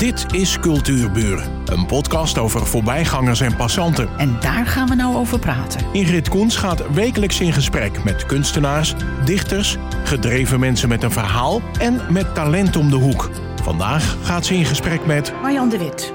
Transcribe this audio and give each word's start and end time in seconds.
Dit 0.00 0.34
is 0.34 0.58
Cultuurburen, 0.58 1.62
een 1.64 1.86
podcast 1.86 2.38
over 2.38 2.66
voorbijgangers 2.66 3.40
en 3.40 3.56
passanten. 3.56 4.18
En 4.18 4.40
daar 4.40 4.66
gaan 4.66 4.88
we 4.88 4.94
nou 4.94 5.16
over 5.16 5.38
praten. 5.38 5.92
Ingrid 5.92 6.28
Koens 6.28 6.56
gaat 6.56 6.92
wekelijks 6.92 7.40
in 7.40 7.52
gesprek 7.52 8.04
met 8.04 8.26
kunstenaars, 8.26 8.94
dichters, 9.24 9.76
gedreven 10.04 10.60
mensen 10.60 10.88
met 10.88 11.02
een 11.02 11.10
verhaal 11.10 11.60
en 11.78 12.12
met 12.12 12.34
talent 12.34 12.76
om 12.76 12.90
de 12.90 12.96
hoek. 12.96 13.30
Vandaag 13.62 14.16
gaat 14.26 14.46
ze 14.46 14.54
in 14.54 14.64
gesprek 14.64 15.06
met 15.06 15.32
Marjan 15.42 15.68
de 15.68 15.78
Wit. 15.78 16.12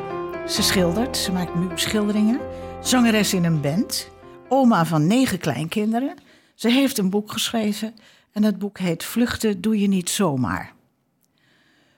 Ze 0.47 0.61
schildert, 0.61 1.17
ze 1.17 1.31
maakt 1.31 1.55
nu 1.55 1.67
schilderingen. 1.75 2.39
Zangeres 2.81 3.33
in 3.33 3.45
een 3.45 3.61
band. 3.61 4.09
Oma 4.49 4.85
van 4.85 5.07
negen 5.07 5.39
kleinkinderen. 5.39 6.13
Ze 6.55 6.69
heeft 6.69 6.97
een 6.97 7.09
boek 7.09 7.31
geschreven 7.31 7.93
en 8.31 8.41
dat 8.41 8.57
boek 8.57 8.79
heet 8.79 9.03
Vluchten 9.03 9.61
doe 9.61 9.79
je 9.79 9.87
niet 9.87 10.09
zomaar. 10.09 10.73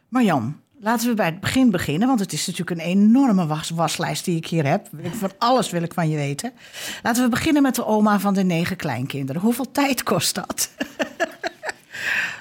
Marjan, 0.09 0.55
laten 0.79 1.09
we 1.09 1.13
bij 1.13 1.25
het 1.25 1.39
begin 1.39 1.71
beginnen, 1.71 2.07
want 2.07 2.19
het 2.19 2.33
is 2.33 2.47
natuurlijk 2.47 2.79
een 2.79 2.87
enorme 2.87 3.47
was 3.47 3.69
waslijst 3.69 4.25
die 4.25 4.37
ik 4.37 4.47
hier 4.47 4.65
heb. 4.65 4.89
Van 5.11 5.31
alles 5.37 5.69
wil 5.69 5.81
ik 5.81 5.93
van 5.93 6.09
je 6.09 6.15
weten. 6.15 6.53
Laten 7.03 7.23
we 7.23 7.29
beginnen 7.29 7.61
met 7.61 7.75
de 7.75 7.85
oma 7.85 8.19
van 8.19 8.33
de 8.33 8.43
negen 8.43 8.75
kleinkinderen. 8.75 9.41
Hoeveel 9.41 9.71
tijd 9.71 10.03
kost 10.03 10.35
dat? 10.35 10.71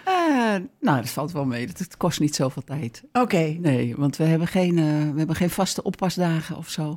Uh, 0.09 0.55
nou, 0.80 1.01
dat 1.01 1.11
valt 1.11 1.33
wel 1.33 1.45
mee. 1.45 1.67
Het 1.67 1.97
kost 1.97 2.21
niet 2.21 2.35
zoveel 2.35 2.65
tijd. 2.65 3.03
Oké. 3.13 3.57
Nee, 3.61 3.97
want 3.97 4.17
we 4.17 4.25
hebben, 4.25 4.49
geen, 4.49 4.77
uh, 4.77 4.85
we 5.13 5.19
hebben 5.19 5.37
geen 5.37 5.51
vaste 5.51 5.83
oppasdagen 5.83 6.57
of 6.57 6.69
zo. 6.69 6.97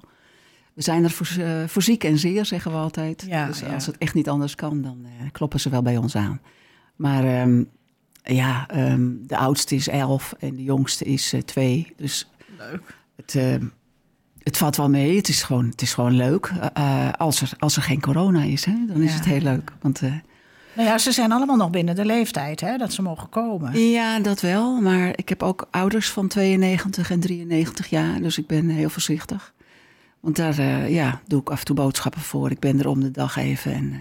We 0.73 0.81
zijn 0.81 1.03
er 1.03 1.11
voor, 1.11 1.27
uh, 1.39 1.63
voor 1.67 1.81
ziek 1.81 2.03
en 2.03 2.17
zeer, 2.17 2.45
zeggen 2.45 2.71
we 2.71 2.77
altijd. 2.77 3.25
Ja, 3.27 3.47
dus 3.47 3.59
ja. 3.59 3.73
als 3.73 3.85
het 3.85 3.97
echt 3.97 4.13
niet 4.13 4.29
anders 4.29 4.55
kan, 4.55 4.81
dan 4.81 5.05
kloppen 5.31 5.59
ze 5.59 5.69
wel 5.69 5.81
bij 5.81 5.97
ons 5.97 6.15
aan. 6.15 6.41
Maar 6.95 7.41
um, 7.41 7.69
ja, 8.23 8.67
um, 8.75 9.23
de 9.27 9.37
oudste 9.37 9.75
is 9.75 9.87
elf 9.87 10.33
en 10.39 10.55
de 10.55 10.63
jongste 10.63 11.05
is 11.05 11.33
twee. 11.45 11.93
Dus 11.95 12.29
Leuk. 12.57 12.95
Het, 13.15 13.59
het 14.43 14.57
valt 14.57 14.75
wel 14.75 14.89
mee. 14.89 15.15
Het 15.17 15.27
is 15.27 15.43
gewoon, 15.43 15.65
het 15.69 15.81
is 15.81 15.93
gewoon 15.93 16.15
leuk. 16.15 16.51
als, 17.17 17.41
er, 17.41 17.51
als 17.59 17.75
er 17.75 17.81
geen 17.81 18.01
corona 18.01 18.43
is, 18.43 18.65
hè, 18.65 18.85
dan 18.87 19.01
is 19.01 19.09
Ja. 19.11 19.15
het 19.15 19.25
heel 19.25 19.41
leuk. 19.41 19.71
Want 19.81 20.01
Nou 20.73 20.87
ja, 20.87 20.97
ze 20.97 21.11
zijn 21.11 21.31
allemaal 21.31 21.55
nog 21.55 21.69
binnen 21.69 21.95
de 21.95 22.05
leeftijd, 22.05 22.59
hè, 22.61 22.77
dat 22.77 22.93
ze 22.93 23.01
mogen 23.01 23.29
komen. 23.29 23.79
Ja, 23.89 24.19
dat 24.19 24.41
wel. 24.41 24.81
Maar 24.81 25.11
ik 25.15 25.29
heb 25.29 25.43
ook 25.43 25.67
ouders 25.71 26.09
van 26.09 26.27
92 26.27 27.11
en 27.11 27.19
93 27.19 27.87
jaar. 27.87 28.21
Dus 28.21 28.37
ik 28.37 28.47
ben 28.47 28.69
heel 28.69 28.89
voorzichtig. 28.89 29.53
Want 30.19 30.35
daar 30.35 30.59
uh, 30.59 30.89
ja, 30.89 31.21
doe 31.27 31.41
ik 31.41 31.49
af 31.49 31.59
en 31.59 31.65
toe 31.65 31.75
boodschappen 31.75 32.21
voor. 32.21 32.51
Ik 32.51 32.59
ben 32.59 32.79
er 32.79 32.87
om 32.87 32.99
de 32.99 33.11
dag 33.11 33.35
even. 33.37 33.73
En 33.73 33.83
uh, 33.85 33.99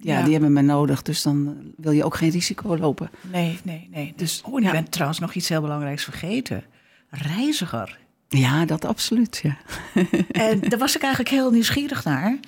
ja, 0.00 0.18
Ja. 0.18 0.22
die 0.22 0.32
hebben 0.32 0.52
me 0.52 0.62
nodig. 0.62 1.02
Dus 1.02 1.22
dan 1.22 1.56
wil 1.76 1.92
je 1.92 2.04
ook 2.04 2.16
geen 2.16 2.30
risico 2.30 2.76
lopen. 2.76 3.10
Nee, 3.32 3.58
nee, 3.62 3.88
nee. 3.90 4.12
Dus, 4.16 4.42
oh, 4.44 4.54
en 4.54 4.60
je 4.60 4.66
ja. 4.66 4.72
bent 4.72 4.92
trouwens 4.92 5.18
nog 5.18 5.34
iets 5.34 5.48
heel 5.48 5.60
belangrijks 5.60 6.04
vergeten. 6.04 6.64
Reiziger. 7.10 7.98
Ja, 8.28 8.64
dat 8.64 8.84
absoluut, 8.84 9.40
ja. 9.42 9.56
En 10.48 10.60
daar 10.60 10.78
was 10.78 10.96
ik 10.96 11.02
eigenlijk 11.02 11.34
heel 11.34 11.50
nieuwsgierig 11.50 12.04
naar. 12.04 12.38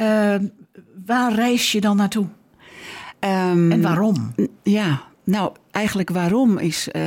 Uh, 0.00 0.34
waar 1.06 1.34
reis 1.34 1.72
je 1.72 1.80
dan 1.80 1.96
naartoe? 1.96 2.24
Um, 3.20 3.72
En 3.72 3.82
waarom? 3.82 4.34
Ja, 4.62 5.02
nou, 5.24 5.52
eigenlijk 5.70 6.10
waarom 6.10 6.58
is 6.58 6.88
uh, 6.92 7.02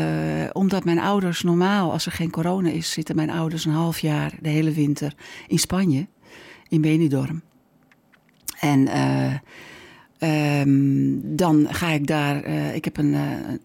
omdat 0.52 0.84
mijn 0.86 1.00
ouders 1.00 1.42
normaal, 1.42 1.92
als 1.92 2.06
er 2.06 2.12
geen 2.12 2.32
corona 2.32 2.70
is, 2.70 2.92
zitten 2.92 3.16
mijn 3.16 3.30
ouders 3.30 3.66
een 3.66 3.72
half 3.72 4.00
jaar 4.00 4.34
de 4.42 4.50
hele 4.50 4.72
winter 4.72 5.14
in 5.48 5.60
Spanje, 5.60 6.08
in 6.68 6.82
Benidorm. 6.82 7.42
En 8.60 8.80
uh, 8.80 9.34
um, 10.24 11.36
dan 11.36 11.68
ga 11.70 11.90
ik 11.90 12.08
daar, 12.08 12.48
uh, 12.48 12.76
ik 12.76 12.86
heb 12.86 12.98
een, 12.98 13.16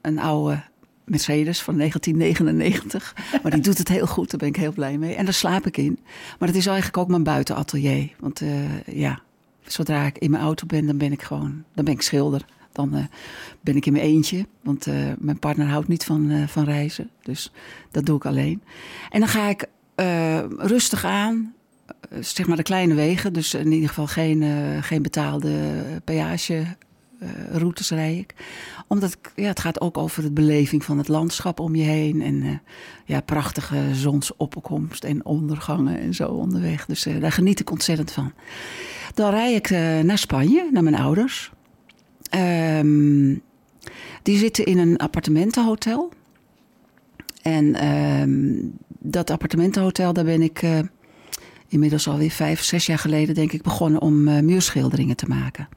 een 0.02 0.18
oude 0.18 0.62
Mercedes 1.04 1.62
van 1.62 1.76
1999, 1.76 3.14
maar 3.42 3.52
die 3.52 3.60
doet 3.60 3.78
het 3.78 3.88
heel 3.88 4.06
goed, 4.06 4.30
daar 4.30 4.40
ben 4.40 4.48
ik 4.48 4.56
heel 4.56 4.72
blij 4.72 4.98
mee. 4.98 5.14
En 5.14 5.24
daar 5.24 5.34
slaap 5.34 5.66
ik 5.66 5.76
in. 5.76 5.98
Maar 6.38 6.48
het 6.48 6.56
is 6.56 6.66
eigenlijk 6.66 6.96
ook 6.96 7.08
mijn 7.08 7.22
buitenatelier, 7.22 8.10
want 8.18 8.42
ja, 8.86 9.20
zodra 9.66 10.06
ik 10.06 10.18
in 10.18 10.30
mijn 10.30 10.42
auto 10.42 10.66
ben, 10.66 10.86
dan 10.86 10.98
ben 10.98 11.12
ik 11.12 11.22
gewoon, 11.22 11.64
dan 11.74 11.84
ben 11.84 11.94
ik 11.94 12.02
schilder. 12.02 12.44
Dan 12.72 12.97
uh, 12.97 13.04
ben 13.60 13.76
ik 13.76 13.86
in 13.86 13.92
mijn 13.92 14.04
eentje, 14.04 14.47
want 14.62 14.86
uh, 14.86 14.94
mijn 15.18 15.38
partner 15.38 15.66
houdt 15.66 15.88
niet 15.88 16.04
van, 16.04 16.48
van 16.48 16.64
reizen. 16.64 17.10
Dus 17.22 17.52
dat 17.91 18.06
doe 18.06 18.16
ik 18.16 18.26
alleen. 18.26 18.62
En 19.10 19.20
dan 19.20 19.28
ga 19.28 19.48
ik 19.48 19.66
rustig 20.58 21.04
aan, 21.04 21.54
zeg 22.20 22.46
maar 22.46 22.56
de 22.56 22.62
kleine 22.62 22.94
wegen. 22.94 23.32
Dus 23.32 23.54
in 23.54 23.72
ieder 23.72 23.88
geval 23.88 24.06
geen, 24.06 24.44
geen 24.82 25.02
betaalde 25.02 25.52
peageroutes 26.04 27.91
rij 27.91 28.16
ik. 28.19 28.34
Omdat 28.86 29.19
ja, 29.34 29.48
het 29.48 29.60
gaat 29.60 29.80
ook 29.80 29.98
over 29.98 30.22
de 30.22 30.32
beleving 30.32 30.84
van 30.84 30.98
het 30.98 31.08
landschap 31.08 31.60
om 31.60 31.74
je 31.74 31.84
heen. 31.84 32.22
En 32.22 32.62
ja, 33.04 33.20
prachtige 33.20 33.94
zonsopkomst 33.94 35.04
en 35.04 35.24
ondergangen 35.24 35.98
en 35.98 36.14
zo 36.14 36.28
onderweg. 36.28 36.86
Dus 36.86 37.06
daar 37.20 37.32
geniet 37.32 37.60
ik 37.60 37.70
ontzettend 37.70 38.10
van. 38.10 38.32
Dan 39.14 39.30
rij 39.30 39.54
ik 39.54 39.70
naar 40.04 40.18
Spanje, 40.18 40.68
naar 40.72 40.82
mijn 40.82 40.98
ouders. 40.98 41.50
Um, 42.36 43.42
die 44.22 44.38
zitten 44.38 44.64
in 44.64 44.78
een 44.78 44.97
appartementenhotel. 44.97 46.12
En 47.42 47.86
um, 47.86 48.72
dat 48.98 49.30
appartementenhotel, 49.30 50.12
daar 50.12 50.24
ben 50.24 50.42
ik 50.42 50.62
uh, 50.62 50.78
inmiddels 51.68 52.08
alweer 52.08 52.30
vijf, 52.30 52.62
zes 52.62 52.86
jaar 52.86 52.98
geleden, 52.98 53.34
denk 53.34 53.52
ik, 53.52 53.62
begonnen 53.62 54.00
om 54.00 54.28
uh, 54.28 54.40
muurschilderingen 54.40 55.16
te 55.16 55.26
maken. 55.28 55.68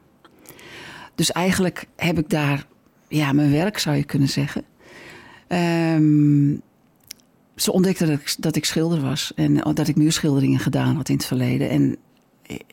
Dus 1.15 1.31
eigenlijk 1.31 1.85
heb 1.95 2.17
ik 2.17 2.29
daar, 2.29 2.65
ja, 3.07 3.33
mijn 3.33 3.51
werk 3.51 3.79
zou 3.79 3.95
je 3.95 4.03
kunnen 4.03 4.29
zeggen. 4.29 4.63
Um, 5.47 6.61
ze 7.55 7.71
ontdekte 7.71 8.19
dat 8.39 8.55
ik, 8.55 8.65
schilder 8.65 9.01
was 9.01 9.31
en 9.35 9.55
dat 9.73 9.87
ik 9.87 9.95
muurschilderingen 9.95 10.59
gedaan 10.59 10.95
had 10.95 11.09
in 11.09 11.15
het 11.15 11.25
verleden. 11.25 11.69
En 11.69 11.97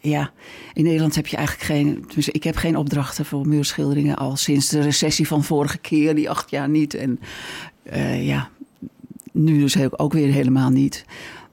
ja, 0.00 0.30
in 0.72 0.84
Nederland 0.84 1.14
heb 1.14 1.26
je 1.26 1.36
eigenlijk 1.36 1.66
geen. 1.66 2.04
Ik 2.32 2.44
heb 2.44 2.56
geen 2.56 2.76
opdrachten 2.76 3.24
voor 3.24 3.48
muurschilderingen 3.48 4.16
al 4.16 4.36
sinds 4.36 4.68
de 4.68 4.80
recessie 4.80 5.26
van 5.26 5.44
vorige 5.44 5.78
keer, 5.78 6.14
die 6.14 6.30
acht 6.30 6.50
jaar 6.50 6.68
niet. 6.68 6.94
En 6.94 7.20
uh, 7.92 8.26
ja, 8.26 8.50
nu 9.32 9.58
dus 9.58 9.76
ook 9.90 10.12
weer 10.12 10.32
helemaal 10.32 10.70
niet. 10.70 11.04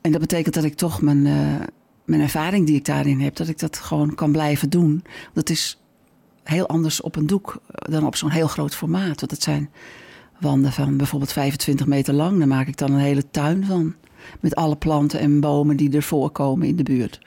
En 0.06 0.12
dat 0.12 0.22
betekent 0.22 0.54
dat 0.54 0.64
ik 0.64 0.76
toch 0.76 1.02
mijn, 1.02 1.26
uh, 1.26 1.56
mijn 2.04 2.22
ervaring 2.22 2.66
die 2.66 2.76
ik 2.76 2.86
daarin 2.86 3.20
heb, 3.20 3.36
dat 3.36 3.48
ik 3.48 3.60
dat 3.60 3.78
gewoon 3.78 4.16
kan 4.16 4.32
blijven 4.32 4.70
doen. 4.70 5.04
Dat 5.34 5.50
is 5.50 5.80
heel 6.44 6.68
anders 6.68 7.02
op 7.02 7.16
een 7.16 7.28
doek 7.28 7.62
dan 7.68 8.06
op 8.06 8.16
zo'n 8.16 8.30
heel 8.30 8.48
groot 8.48 8.76
formaat. 8.76 9.20
Want 9.20 9.32
het 9.32 9.44
zijn 9.44 9.70
wanden 10.40 10.72
van 10.72 10.98
bijvoorbeeld 10.98 11.32
25 11.32 11.86
meter 11.86 12.14
lang. 12.14 12.38
Daar 12.38 12.48
maak 12.48 12.68
ik 12.68 12.78
dan 12.78 12.92
een 12.92 13.00
hele 13.00 13.30
tuin 13.32 13.66
van. 13.66 13.96
Met 14.40 14.56
alle 14.56 14.76
planten 14.76 15.20
en 15.20 15.40
bomen 15.40 15.78
die 15.78 15.96
er 15.96 16.04
voorkomen 16.04 16.68
in 16.68 16.76
de 16.76 16.84
buurt. 16.84 17.20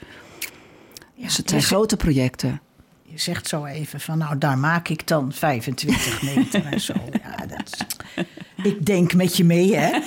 Ja, 1.13 1.25
dus 1.25 1.37
het 1.37 1.49
zijn 1.49 1.61
grote 1.61 1.97
projecten. 1.97 2.61
Je 3.03 3.17
zegt 3.17 3.47
zo 3.47 3.65
even 3.65 3.99
van, 3.99 4.17
nou, 4.17 4.37
daar 4.37 4.57
maak 4.57 4.87
ik 4.87 5.07
dan 5.07 5.33
25 5.33 6.21
meter 6.21 6.65
en 6.65 6.81
zo. 6.81 6.93
Ja, 7.23 7.45
dat 7.45 7.61
is, 7.65 8.25
ik 8.63 8.85
denk 8.85 9.13
met 9.13 9.37
je 9.37 9.43
mee, 9.43 9.75
hè. 9.75 9.99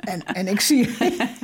En, 0.00 0.24
en 0.24 0.48
ik, 0.48 0.60
zie, 0.60 0.88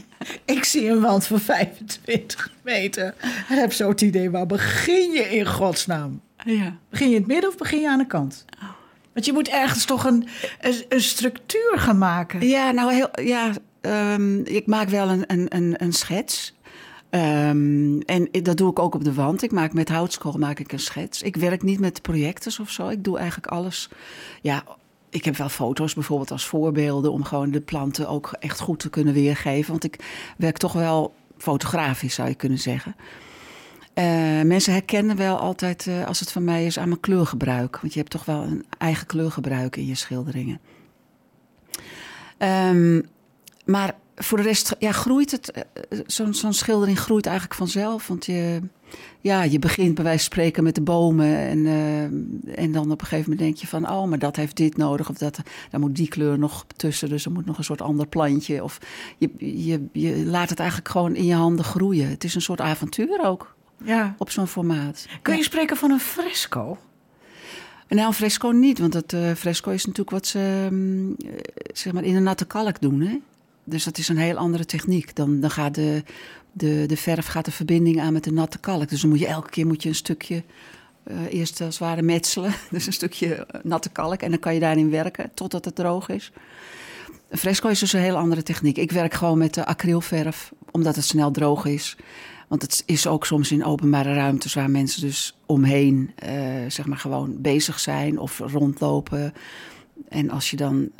ik 0.45 0.65
zie 0.65 0.89
een 0.89 1.01
wand 1.01 1.27
van 1.27 1.41
25 1.41 2.53
meter. 2.63 3.15
En 3.49 3.59
heb 3.59 3.73
zo 3.73 3.89
het 3.89 4.01
idee, 4.01 4.31
waar 4.31 4.47
begin 4.47 5.13
je 5.13 5.31
in 5.31 5.47
godsnaam? 5.47 6.21
Ja. 6.45 6.77
Begin 6.91 7.09
je 7.09 7.15
in 7.15 7.21
het 7.21 7.31
midden 7.31 7.51
of 7.51 7.57
begin 7.57 7.81
je 7.81 7.89
aan 7.89 7.99
de 7.99 8.07
kant? 8.07 8.45
Want 9.13 9.27
je 9.27 9.33
moet 9.33 9.49
ergens 9.49 9.85
toch 9.85 10.05
een, 10.05 10.29
een, 10.61 10.85
een 10.89 11.01
structuur 11.01 11.73
gaan 11.75 11.99
maken. 11.99 12.47
Ja, 12.47 12.71
nou, 12.71 12.93
heel, 12.93 13.09
ja, 13.23 13.53
um, 13.81 14.45
ik 14.45 14.67
maak 14.67 14.89
wel 14.89 15.09
een, 15.09 15.25
een, 15.27 15.75
een 15.83 15.93
schets... 15.93 16.55
Um, 17.11 18.01
en 18.01 18.29
dat 18.43 18.57
doe 18.57 18.71
ik 18.71 18.79
ook 18.79 18.95
op 18.95 19.05
de 19.05 19.15
wand. 19.15 19.43
Ik 19.43 19.53
maak 19.53 19.73
met 19.73 19.89
houtskool 19.89 20.33
maak 20.33 20.59
ik 20.59 20.73
een 20.73 20.79
schets. 20.79 21.23
Ik 21.23 21.37
werk 21.37 21.63
niet 21.63 21.81
met 21.81 22.03
projectors 22.03 22.61
of 22.61 22.71
zo. 22.71 22.89
Ik 22.89 23.05
doe 23.05 23.19
eigenlijk 23.19 23.47
alles. 23.47 23.89
Ja, 24.43 24.65
ik 25.17 25.25
heb 25.25 25.37
wel 25.37 25.49
foto's 25.49 25.95
bijvoorbeeld 25.95 26.31
als 26.31 26.47
voorbeelden 26.47 27.13
om 27.13 27.25
gewoon 27.25 27.51
de 27.51 27.61
planten 27.61 28.09
ook 28.09 28.37
echt 28.41 28.61
goed 28.61 28.79
te 28.79 28.91
kunnen 28.91 29.15
weergeven. 29.15 29.71
Want 29.71 29.85
ik 29.85 29.99
werk 30.37 30.57
toch 30.57 30.73
wel 30.73 31.15
fotografisch, 31.39 32.15
zou 32.15 32.29
je 32.29 32.35
kunnen 32.35 32.59
zeggen. 32.59 32.97
Uh, 33.95 34.05
mensen 34.43 34.73
herkennen 34.73 35.17
wel 35.17 35.39
altijd, 35.39 35.87
uh, 35.87 36.07
als 36.07 36.21
het 36.21 36.33
van 36.33 36.45
mij 36.45 36.67
is, 36.67 36.79
aan 36.79 36.89
mijn 36.89 37.01
kleurgebruik. 37.01 37.81
Want 37.81 37.93
je 37.93 37.99
hebt 37.99 38.11
toch 38.11 38.25
wel 38.25 38.43
een 38.43 38.65
eigen 38.79 39.07
kleurgebruik 39.07 39.77
in 39.77 39.87
je 39.87 39.95
schilderingen. 39.95 40.61
Um, 42.39 43.09
maar 43.65 43.95
voor 44.15 44.39
de 44.39 44.45
rest 44.45 44.77
ja, 44.79 44.93
groeit 44.93 45.31
het. 45.31 45.67
Zo'n 46.07 46.35
zo'n 46.35 46.53
schildering 46.53 47.01
groeit 47.01 47.27
eigenlijk 47.27 47.57
vanzelf. 47.57 48.07
Want 48.07 48.27
je, 48.27 48.61
ja, 49.21 49.43
je 49.43 49.59
begint 49.59 49.95
bij 49.95 50.05
wijze 50.05 50.19
van 50.25 50.33
spreken 50.33 50.63
met 50.65 50.75
de 50.75 50.81
bomen. 50.81 51.37
En, 51.39 51.59
uh, 51.59 52.03
en 52.59 52.73
dan 52.73 52.91
op 52.91 53.01
een 53.01 53.07
gegeven 53.07 53.31
moment 53.31 53.39
denk 53.39 53.57
je 53.57 53.67
van... 53.67 53.91
oh, 53.91 54.09
maar 54.09 54.19
dat 54.19 54.37
heeft 54.37 54.57
dit 54.57 54.77
nodig. 54.77 55.09
Of 55.11 55.17
dat, 55.17 55.41
daar 55.71 55.81
moet 55.81 55.97
die 55.97 56.09
kleur 56.09 56.39
nog 56.39 56.67
tussen. 56.77 57.09
Dus 57.09 57.25
er 57.25 57.33
moet 57.33 57.47
nog 57.47 57.59
een 57.59 57.65
soort 57.65 57.83
ander 57.83 58.07
plantje. 58.07 58.63
Of 58.63 58.79
je, 59.19 59.31
je, 59.39 59.83
je 59.93 60.25
laat 60.27 60.51
het 60.51 60.59
eigenlijk 60.59 60.91
gewoon 60.91 61.15
in 61.15 61.25
je 61.27 61.35
handen 61.35 61.65
groeien. 61.65 62.09
Het 62.09 62.25
is 62.25 62.35
een 62.35 62.41
soort 62.43 62.61
avontuur 62.61 63.25
ook. 63.25 63.55
Ja. 63.85 64.15
Op 64.19 64.31
zo'n 64.31 64.47
formaat. 64.47 65.07
Kun 65.23 65.33
je 65.33 65.39
Ja. 65.39 65.45
spreken 65.45 65.77
van 65.77 65.91
een 65.91 66.01
fresco? 66.01 66.79
Nou, 67.89 68.07
een 68.07 68.13
fresco 68.13 68.51
niet. 68.51 68.79
Want 68.79 68.95
het 68.95 69.13
uh, 69.13 69.33
fresco 69.33 69.71
is 69.71 69.85
natuurlijk 69.85 70.11
wat 70.11 70.27
ze 70.27 70.69
um, 70.71 71.17
zeg 71.73 71.93
maar 71.93 72.05
in 72.05 72.17
een 72.17 72.23
natte 72.23 72.45
kalk 72.47 72.81
doen, 72.81 73.01
hè? 73.01 73.19
Dus 73.69 73.85
dat 73.85 73.99
is 73.99 74.09
een 74.09 74.17
heel 74.19 74.37
andere 74.37 74.65
techniek. 74.65 75.15
Dan, 75.15 75.41
dan 75.41 75.51
gaat 75.51 75.75
de, 75.75 76.03
de, 76.53 76.85
de 76.87 76.97
verf 76.97 77.27
gaat 77.27 77.45
de 77.45 77.51
verbinding 77.51 78.01
aan 78.01 78.13
met 78.13 78.25
de 78.25 78.33
natte 78.33 78.59
kalk. 78.59 78.89
Dus 78.89 79.01
dan 79.01 79.11
moet 79.11 79.19
je 79.19 79.27
elke 79.27 79.51
keer 79.51 79.67
moet 79.67 79.83
je 79.83 79.89
een 79.89 79.95
stukje 79.95 80.43
uh, 81.11 81.17
eerst 81.31 81.61
als 81.61 81.79
het 81.79 81.89
ware 81.89 82.03
metselen. 82.03 82.53
Dus 82.71 82.87
een 82.87 82.93
stukje 82.93 83.35
eh, 83.35 83.61
natte 83.63 83.89
kalk. 83.89 84.21
En 84.21 84.31
dan 84.31 84.39
kan 84.39 84.55
je 84.55 84.61
daarin 84.61 84.91
werken 84.91 85.31
totdat 85.35 85.65
het 85.65 85.75
droog 85.75 86.09
is. 86.09 86.33
Fresco 87.31 87.69
is 87.69 87.79
dus 87.79 87.93
een 87.93 88.01
heel 88.01 88.17
andere 88.17 88.43
techniek. 88.43 88.77
Ik 88.77 88.93
werk 88.93 89.15
gewoon 89.15 89.39
met 89.39 89.55
de 89.55 89.67
acrylverf, 89.67 90.53
omdat 90.71 90.97
het 90.97 91.05
snel 91.05 91.31
droog 91.31 91.65
is. 91.65 91.97
Want 92.49 92.63
het 92.63 92.83
is 92.87 93.07
ook 93.07 93.27
soms 93.27 93.53
in 93.53 93.65
openbare 93.65 94.15
ruimtes 94.15 94.55
waar 94.55 94.71
mensen 94.71 95.01
dus 95.01 95.37
omheen, 95.47 96.11
uh, 96.27 96.31
zeg 96.69 96.87
maar, 96.87 96.99
gewoon 96.99 97.41
bezig 97.41 97.81
zijn 97.81 98.19
of 98.19 98.39
rondlopen. 98.39 99.35
En 100.09 100.31
als 100.31 100.51
je 100.51 100.57
dan 100.57 100.91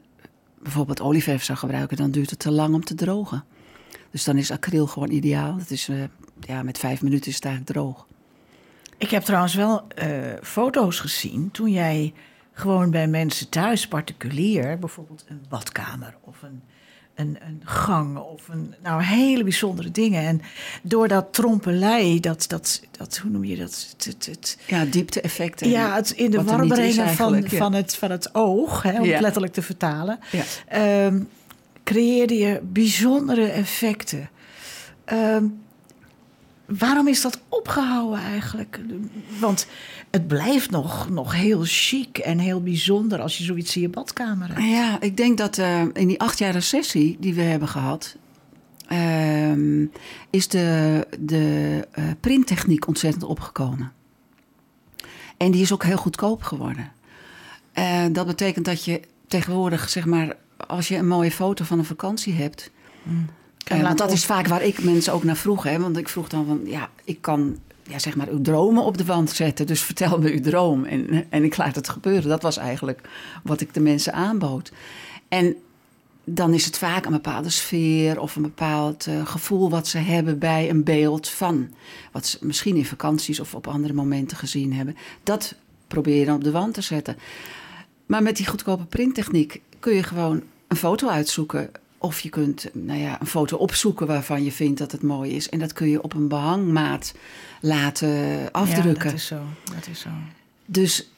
bijvoorbeeld 0.63 1.01
olieverf 1.01 1.45
zou 1.45 1.59
gebruiken, 1.59 1.97
dan 1.97 2.11
duurt 2.11 2.31
het 2.31 2.39
te 2.39 2.51
lang 2.51 2.75
om 2.75 2.85
te 2.85 2.95
drogen. 2.95 3.45
Dus 4.11 4.25
dan 4.25 4.37
is 4.37 4.51
acryl 4.51 4.87
gewoon 4.87 5.11
ideaal. 5.11 5.57
Dat 5.57 5.71
is, 5.71 5.89
uh, 5.89 6.05
ja, 6.41 6.63
met 6.63 6.79
vijf 6.79 7.03
minuten 7.03 7.29
is 7.29 7.35
het 7.35 7.45
eigenlijk 7.45 7.79
droog. 7.79 8.07
Ik 8.99 9.11
heb 9.11 9.23
trouwens 9.23 9.55
wel 9.55 9.87
uh, 10.03 10.33
foto's 10.43 11.01
gezien 11.01 11.51
toen 11.51 11.71
jij 11.71 12.15
gewoon 12.53 12.91
bij 12.91 13.09
mensen 13.09 13.49
thuis, 13.49 13.89
particulier, 13.89 14.79
bijvoorbeeld 14.79 15.25
een 15.29 15.45
badkamer 15.49 16.17
of 16.21 16.43
een, 16.43 16.63
een, 17.17 17.37
een 17.41 17.61
gang 17.65 18.17
of 18.17 18.49
een, 18.49 18.75
nou, 18.83 19.03
hele 19.03 19.43
bijzondere 19.43 19.91
dingen. 19.91 20.23
En 20.23 20.41
door 20.83 21.09
dat 21.09 21.33
trompelei, 21.33 22.21
dat, 22.21 22.45
dat, 22.49 22.83
dat 22.99 23.17
hoe 23.17 23.31
noem 23.31 23.45
je 23.45 23.57
dat? 23.57 23.95
Het, 23.97 24.27
het, 24.27 24.59
ja, 24.67 24.85
diepte-effecten. 24.85 25.69
Ja, 25.69 25.95
het 25.95 26.11
in 26.11 26.31
de 26.31 26.43
war 26.43 26.67
brengen 26.67 27.09
van, 27.09 27.43
ja. 27.43 27.49
van, 27.49 27.73
het, 27.73 27.97
van 27.97 28.11
het 28.11 28.35
oog, 28.35 28.83
hè, 28.83 28.99
om 28.99 29.05
ja. 29.05 29.13
het 29.13 29.21
letterlijk 29.21 29.53
te 29.53 29.63
vertalen, 29.63 30.19
ja. 30.31 31.07
um, 31.07 31.29
creëerde 31.85 32.35
je 32.35 32.61
bijzondere 32.63 33.47
effecten. 33.47 34.31
Um, 35.13 35.65
waarom 36.67 37.09
is 37.09 37.23
dat 37.23 37.41
opgehouden 37.49 38.21
eigenlijk? 38.21 38.81
Want 39.41 39.67
het 40.11 40.27
blijft 40.27 40.71
nog, 40.71 41.11
nog 41.11 41.35
heel 41.35 41.63
chic 41.65 42.19
en 42.19 42.39
heel 42.39 42.63
bijzonder 42.63 43.21
als 43.21 43.39
je 43.39 43.45
zoiets 43.45 43.77
in 43.77 43.83
je 43.83 43.89
badkamer 43.89 44.49
hebt. 44.49 44.61
Ja, 44.61 45.01
ik 45.01 45.17
denk 45.17 45.39
dat 45.39 45.59
uh, 45.59 45.81
in 45.93 46.07
die 46.07 46.21
acht 46.21 46.39
jaar 46.39 46.53
recessie 46.53 47.17
die 47.21 47.35
we 47.35 47.43
hebben 47.43 47.69
gehad, 47.69 48.17
uh, 48.89 49.89
is 50.31 50.49
de, 50.49 51.07
de 51.21 51.87
uh, 51.99 52.05
printtechniek 52.21 52.87
ontzettend 52.87 53.25
opgekomen. 53.25 53.93
En 55.37 55.51
die 55.51 55.63
is 55.63 55.73
ook 55.73 55.85
heel 55.85 55.97
goedkoop 55.97 56.43
geworden. 56.43 56.93
dat 58.13 58.27
betekent 58.27 58.65
dat 58.65 58.85
je 58.85 59.01
tegenwoordig, 59.29 59.89
zeg 59.89 60.07
maar, 60.07 60.37
als 60.67 60.89
je 60.89 60.97
een 60.97 61.09
mooie 61.09 61.31
foto 61.31 61.65
van 61.65 61.79
een 61.79 61.85
vakantie 61.85 62.35
hebt. 62.35 62.71
Mm. 63.03 63.27
Uh, 63.73 63.83
want 63.83 63.99
dat 63.99 64.13
is 64.13 64.25
vaak 64.25 64.47
waar 64.47 64.63
ik 64.63 64.83
mensen 64.83 65.13
ook 65.13 65.25
naar 65.25 65.37
vroeg. 65.37 65.63
Hè? 65.63 65.79
Want 65.79 65.97
ik 65.97 66.09
vroeg 66.09 66.29
dan 66.29 66.47
van, 66.47 66.61
ja, 66.65 66.91
ik 67.05 67.21
kan 67.21 67.59
ja, 67.83 67.99
zeg 67.99 68.17
maar 68.17 68.29
uw 68.29 68.41
dromen 68.41 68.85
op 68.85 68.99
de 68.99 69.05
wand 69.05 69.31
zetten. 69.31 69.67
Dus 69.67 69.81
vertel 69.81 70.19
me 70.19 70.33
uw 70.33 70.41
droom. 70.41 70.85
En, 70.85 71.27
en 71.31 71.45
ik 71.45 71.57
laat 71.57 71.75
het 71.75 71.89
gebeuren. 71.89 72.29
Dat 72.29 72.43
was 72.43 72.57
eigenlijk 72.57 73.01
wat 73.43 73.61
ik 73.61 73.75
de 73.75 73.81
mensen 73.81 74.13
aanbood. 74.13 74.73
En 75.29 75.57
dan 76.25 76.55
is 76.55 76.65
het 76.65 76.79
vaak 76.79 77.05
een 77.05 77.13
bepaalde 77.13 77.51
sfeer 77.51 78.21
of 78.21 78.37
een 78.37 78.43
bepaald 78.43 79.07
uh, 79.07 79.27
gevoel 79.27 79.71
wat 79.71 79.89
ze 79.89 79.99
hebben 79.99 80.39
bij 80.39 80.71
een 80.71 80.85
beeld 80.85 81.29
van. 81.29 81.71
Wat 82.13 82.27
ze 82.27 82.39
misschien 82.41 82.77
in 82.77 82.87
vakanties 82.87 83.41
of 83.41 83.55
op 83.55 83.67
andere 83.67 83.95
momenten 83.95 84.37
gezien 84.37 84.73
hebben. 84.73 84.97
Dat 85.23 85.55
probeer 85.87 86.19
je 86.19 86.25
dan 86.25 86.37
op 86.37 86.45
de 86.45 86.51
wand 86.51 86.75
te 86.75 86.81
zetten. 86.81 87.17
Maar 88.07 88.23
met 88.23 88.37
die 88.37 88.47
goedkope 88.47 88.85
printtechniek 88.85 89.61
kun 89.81 89.95
je 89.95 90.03
gewoon 90.03 90.43
een 90.69 90.77
foto 90.77 91.09
uitzoeken 91.09 91.71
of 91.99 92.21
je 92.21 92.29
kunt 92.29 92.69
nou 92.73 92.99
ja, 92.99 93.21
een 93.21 93.27
foto 93.27 93.57
opzoeken 93.57 94.07
waarvan 94.07 94.45
je 94.45 94.53
vindt 94.53 94.79
dat 94.79 94.93
het 94.93 95.03
mooi 95.03 95.31
is. 95.33 95.49
En 95.49 95.59
dat 95.59 95.73
kun 95.73 95.89
je 95.89 96.03
op 96.03 96.15
een 96.15 96.29
behangmaat 96.29 97.15
laten 97.61 98.49
afdrukken. 98.53 99.05
Ja, 99.05 99.11
dat 99.11 99.15
is 99.15 99.27
zo. 99.27 99.41
Dat 99.75 99.89
is 99.91 100.01
zo. 100.01 100.09
Dus 100.67 101.09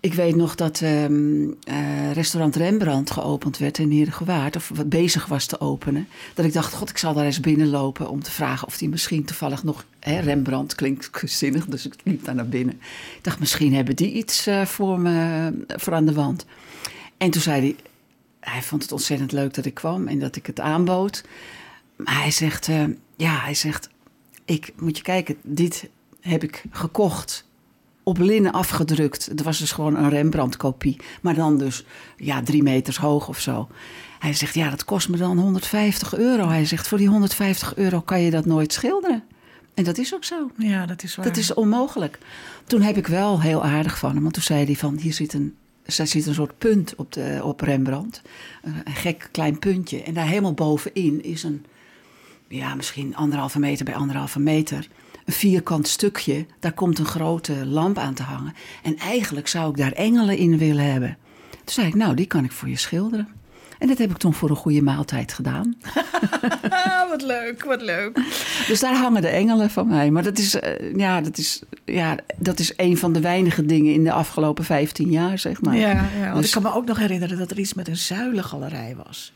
ik 0.00 0.14
weet 0.14 0.36
nog 0.36 0.54
dat 0.54 0.80
um, 0.80 1.56
uh, 1.68 2.12
restaurant 2.12 2.56
Rembrandt 2.56 3.10
geopend 3.10 3.58
werd 3.58 3.78
in 3.78 3.90
Heerdegewaard. 3.90 4.56
Of 4.56 4.70
wat 4.74 4.88
bezig 4.88 5.26
was 5.26 5.46
te 5.46 5.60
openen. 5.60 6.08
Dat 6.34 6.44
ik 6.44 6.52
dacht, 6.52 6.74
god, 6.74 6.90
ik 6.90 6.98
zal 6.98 7.14
daar 7.14 7.24
eens 7.24 7.40
binnenlopen 7.40 8.08
om 8.08 8.22
te 8.22 8.30
vragen 8.30 8.66
of 8.66 8.78
die 8.78 8.88
misschien 8.88 9.24
toevallig 9.24 9.62
nog... 9.62 9.84
Hè, 10.00 10.20
Rembrandt 10.20 10.74
klinkt 10.74 11.10
zinnig, 11.24 11.66
dus 11.66 11.86
ik 11.86 11.94
liep 12.02 12.24
daar 12.24 12.34
naar 12.34 12.48
binnen. 12.48 12.74
Ik 13.16 13.18
dacht, 13.22 13.38
misschien 13.38 13.74
hebben 13.74 13.96
die 13.96 14.12
iets 14.12 14.48
uh, 14.48 14.64
voor 14.64 15.00
me 15.00 15.52
voor 15.66 15.94
aan 15.94 16.06
de 16.06 16.12
wand. 16.12 16.46
En 17.16 17.30
toen 17.30 17.42
zei 17.42 17.60
hij, 17.60 17.76
hij 18.50 18.62
vond 18.62 18.82
het 18.82 18.92
ontzettend 18.92 19.32
leuk 19.32 19.54
dat 19.54 19.64
ik 19.64 19.74
kwam 19.74 20.08
en 20.08 20.18
dat 20.18 20.36
ik 20.36 20.46
het 20.46 20.60
aanbood. 20.60 21.24
Maar 21.96 22.20
hij 22.20 22.30
zegt, 22.30 22.68
uh, 22.68 22.84
ja, 23.16 23.38
hij 23.38 23.54
zegt, 23.54 23.88
ik 24.44 24.72
moet 24.76 24.96
je 24.96 25.02
kijken, 25.02 25.36
dit 25.42 25.88
heb 26.20 26.42
ik 26.42 26.64
gekocht 26.70 27.44
op 28.02 28.18
linnen 28.18 28.52
afgedrukt. 28.52 29.26
Het 29.26 29.42
was 29.42 29.58
dus 29.58 29.72
gewoon 29.72 29.96
een 29.96 30.08
Rembrandt-kopie, 30.08 31.00
maar 31.20 31.34
dan 31.34 31.58
dus 31.58 31.84
ja, 32.16 32.42
drie 32.42 32.62
meters 32.62 32.96
hoog 32.96 33.28
of 33.28 33.40
zo. 33.40 33.68
Hij 34.18 34.32
zegt, 34.32 34.54
ja, 34.54 34.70
dat 34.70 34.84
kost 34.84 35.08
me 35.08 35.16
dan 35.16 35.38
150 35.38 36.14
euro. 36.14 36.48
Hij 36.48 36.64
zegt, 36.64 36.88
voor 36.88 36.98
die 36.98 37.08
150 37.08 37.76
euro 37.76 38.00
kan 38.00 38.20
je 38.20 38.30
dat 38.30 38.46
nooit 38.46 38.72
schilderen. 38.72 39.22
En 39.74 39.84
dat 39.84 39.98
is 39.98 40.14
ook 40.14 40.24
zo. 40.24 40.50
Ja, 40.56 40.86
dat 40.86 41.02
is 41.02 41.16
waar. 41.16 41.26
Dat 41.26 41.36
is 41.36 41.54
onmogelijk. 41.54 42.18
Toen 42.66 42.82
heb 42.82 42.96
ik 42.96 43.06
wel 43.06 43.40
heel 43.40 43.64
aardig 43.64 43.98
van 43.98 44.12
hem, 44.12 44.22
want 44.22 44.34
toen 44.34 44.42
zei 44.42 44.64
hij 44.64 44.74
van, 44.74 44.96
hier 44.96 45.12
zit 45.12 45.32
een 45.32 45.54
er 45.86 46.06
zit 46.06 46.26
een 46.26 46.34
soort 46.34 46.58
punt 46.58 46.94
op, 46.94 47.12
de, 47.12 47.40
op 47.42 47.60
Rembrandt. 47.60 48.22
Een 48.62 48.94
gek 48.94 49.28
klein 49.30 49.58
puntje. 49.58 50.02
En 50.02 50.14
daar 50.14 50.26
helemaal 50.26 50.54
bovenin 50.54 51.22
is 51.24 51.42
een, 51.42 51.64
ja, 52.48 52.74
misschien 52.74 53.16
anderhalve 53.16 53.58
meter 53.58 53.84
bij 53.84 53.94
anderhalve 53.94 54.40
meter. 54.40 54.88
Een 55.24 55.32
vierkant 55.32 55.88
stukje. 55.88 56.46
Daar 56.60 56.72
komt 56.72 56.98
een 56.98 57.06
grote 57.06 57.66
lamp 57.66 57.98
aan 57.98 58.14
te 58.14 58.22
hangen. 58.22 58.54
En 58.82 58.96
eigenlijk 58.96 59.48
zou 59.48 59.70
ik 59.70 59.76
daar 59.76 59.92
engelen 59.92 60.36
in 60.36 60.58
willen 60.58 60.90
hebben. 60.92 61.18
Toen 61.50 61.74
zei 61.74 61.86
ik, 61.86 61.94
nou, 61.94 62.14
die 62.14 62.26
kan 62.26 62.44
ik 62.44 62.52
voor 62.52 62.68
je 62.68 62.76
schilderen. 62.76 63.28
En 63.78 63.88
dat 63.88 63.98
heb 63.98 64.10
ik 64.10 64.16
toen 64.16 64.34
voor 64.34 64.50
een 64.50 64.56
goede 64.56 64.82
maaltijd 64.82 65.32
gedaan. 65.32 65.76
wat 67.10 67.22
leuk, 67.22 67.64
wat 67.64 67.82
leuk. 67.82 68.14
Dus 68.66 68.80
daar 68.80 68.94
hangen 68.94 69.22
de 69.22 69.28
engelen 69.28 69.70
van 69.70 69.86
mij. 69.86 70.10
Maar 70.10 70.22
dat 70.22 70.38
is, 70.38 70.54
uh, 70.54 70.94
ja, 70.96 71.20
dat 71.20 71.38
is, 71.38 71.62
ja, 71.84 72.16
dat 72.36 72.58
is 72.58 72.72
een 72.76 72.98
van 72.98 73.12
de 73.12 73.20
weinige 73.20 73.66
dingen 73.66 73.92
in 73.92 74.04
de 74.04 74.12
afgelopen 74.12 74.64
15 74.64 75.10
jaar, 75.10 75.38
zeg 75.38 75.60
maar. 75.60 75.76
Ja, 75.76 76.08
ja 76.18 76.30
want 76.30 76.36
dus... 76.36 76.46
ik 76.46 76.52
kan 76.52 76.62
me 76.62 76.74
ook 76.78 76.86
nog 76.86 76.98
herinneren 76.98 77.38
dat 77.38 77.50
er 77.50 77.58
iets 77.58 77.74
met 77.74 77.88
een 77.88 77.96
zuilengalerij 77.96 78.94
was. 79.04 79.32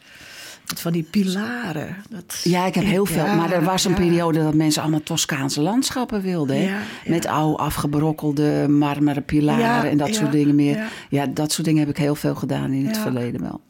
Van 0.79 0.93
die 0.93 1.03
pilaren. 1.03 1.97
Dat... 2.11 2.41
Ja, 2.45 2.67
ik 2.67 2.75
heb 2.75 2.85
heel 2.85 3.07
veel. 3.07 3.25
Ja, 3.25 3.35
maar 3.35 3.53
er 3.53 3.65
was 3.65 3.85
een 3.85 3.91
ja. 3.91 3.97
periode 3.97 4.43
dat 4.43 4.55
mensen 4.55 4.83
allemaal 4.83 5.03
Toscaanse 5.03 5.61
landschappen 5.61 6.23
wilden. 6.23 6.57
Ja, 6.57 6.79
Met 7.07 7.27
oude 7.27 7.57
afgebrokkelde 7.57 8.69
marmeren 8.69 9.25
pilaren 9.25 9.91
en 9.91 9.97
dat 9.97 10.15
soort 10.15 10.33
dingen 10.33 10.55
meer. 10.55 10.91
Ja. 11.09 11.27
dat 11.27 11.53
soort 11.53 11.67
dingen 11.67 11.81
heb 11.81 11.91
ik 11.91 11.97
heel 11.97 12.15
veel 12.15 12.35
gedaan 12.35 12.73
in 12.73 12.87
het 12.87 12.99
verleden 12.99 13.41
wel. 13.41 13.61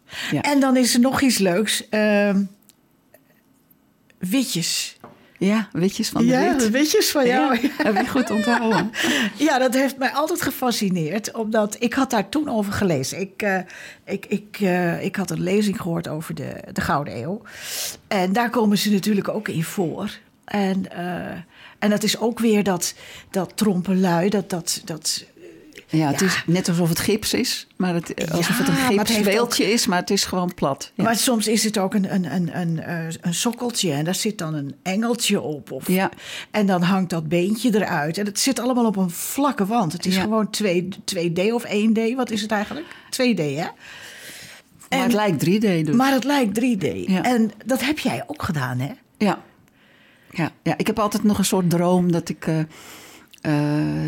En 0.40 0.60
dan 0.60 0.76
is 0.76 0.94
er 0.94 1.00
nog 1.00 1.20
iets 1.20 1.38
leuks. 1.38 1.86
Uh, 1.90 2.34
witjes. 4.18 4.98
Ja, 5.40 5.68
witjes 5.72 6.08
van 6.08 6.22
de 6.22 6.28
ja, 6.28 6.56
wit. 6.56 6.70
witjes 6.70 7.10
van 7.10 7.26
jou. 7.26 7.60
Ja, 7.60 7.68
heb 7.76 7.96
je 7.96 8.08
goed 8.08 8.30
onthouden. 8.30 8.90
ja, 9.48 9.58
dat 9.58 9.74
heeft 9.74 9.96
mij 9.96 10.10
altijd 10.10 10.42
gefascineerd. 10.42 11.32
Omdat 11.32 11.76
ik 11.78 11.94
had 11.94 12.10
daar 12.10 12.28
toen 12.28 12.48
over 12.48 12.72
gelezen. 12.72 13.20
Ik, 13.20 13.42
uh, 13.42 13.58
ik, 14.04 14.26
ik, 14.26 14.60
uh, 14.60 15.04
ik 15.04 15.16
had 15.16 15.30
een 15.30 15.42
lezing 15.42 15.80
gehoord 15.80 16.08
over 16.08 16.34
de, 16.34 16.54
de 16.72 16.80
Gouden 16.80 17.16
Eeuw. 17.16 17.42
En 18.08 18.32
daar 18.32 18.50
komen 18.50 18.78
ze 18.78 18.90
natuurlijk 18.90 19.28
ook 19.28 19.48
in 19.48 19.64
voor. 19.64 20.18
En, 20.44 20.84
uh, 20.92 21.30
en 21.78 21.90
dat 21.90 22.02
is 22.02 22.18
ook 22.18 22.38
weer 22.38 22.62
dat, 22.62 22.94
dat 23.30 23.52
trompenlui, 23.54 24.28
dat, 24.28 24.50
dat, 24.50 24.82
dat 24.84 25.24
ja, 25.90 26.10
het 26.10 26.20
is 26.20 26.42
net 26.46 26.68
alsof 26.68 26.88
het 26.88 26.98
gips 26.98 27.34
is, 27.34 27.66
maar 27.76 27.94
het, 27.94 28.30
alsof 28.32 28.58
het 28.58 28.68
een 28.68 28.74
gipsbeeldje 28.74 29.64
ook... 29.64 29.70
is, 29.70 29.86
maar 29.86 29.98
het 29.98 30.10
is 30.10 30.24
gewoon 30.24 30.54
plat. 30.54 30.92
Ja. 30.94 31.04
Maar 31.04 31.16
soms 31.16 31.48
is 31.48 31.64
het 31.64 31.78
ook 31.78 31.94
een, 31.94 32.14
een, 32.14 32.34
een, 32.34 32.60
een, 32.60 32.82
een 33.20 33.34
sokkeltje 33.34 33.92
en 33.92 34.04
daar 34.04 34.14
zit 34.14 34.38
dan 34.38 34.54
een 34.54 34.74
engeltje 34.82 35.40
op. 35.40 35.70
Of, 35.70 35.88
ja. 35.88 36.10
En 36.50 36.66
dan 36.66 36.82
hangt 36.82 37.10
dat 37.10 37.28
beentje 37.28 37.74
eruit. 37.74 38.18
En 38.18 38.26
het 38.26 38.38
zit 38.38 38.58
allemaal 38.58 38.86
op 38.86 38.96
een 38.96 39.10
vlakke 39.10 39.66
wand. 39.66 39.92
Het 39.92 40.06
is 40.06 40.16
gewoon 40.16 40.50
2, 40.50 40.88
2D 41.14 41.52
of 41.52 41.64
1D. 41.64 42.14
Wat 42.16 42.30
is 42.30 42.42
het 42.42 42.50
eigenlijk? 42.50 42.86
2D, 43.10 43.54
hè? 43.54 43.66
Maar 44.88 45.02
het 45.02 45.12
lijkt 45.12 45.44
3D 45.44 45.84
dus. 45.84 45.94
Maar 45.94 46.12
het 46.12 46.24
lijkt 46.24 46.60
3D. 46.60 46.86
Ja. 47.06 47.22
En 47.22 47.50
dat 47.64 47.80
heb 47.80 47.98
jij 47.98 48.24
ook 48.26 48.42
gedaan, 48.42 48.78
hè? 48.78 48.90
Ja. 49.18 49.42
Ja, 50.32 50.50
ja, 50.62 50.74
ik 50.76 50.86
heb 50.86 50.98
altijd 50.98 51.24
nog 51.24 51.38
een 51.38 51.44
soort 51.44 51.70
droom 51.70 52.12
dat 52.12 52.28
ik... 52.28 52.46
Uh, 52.46 52.58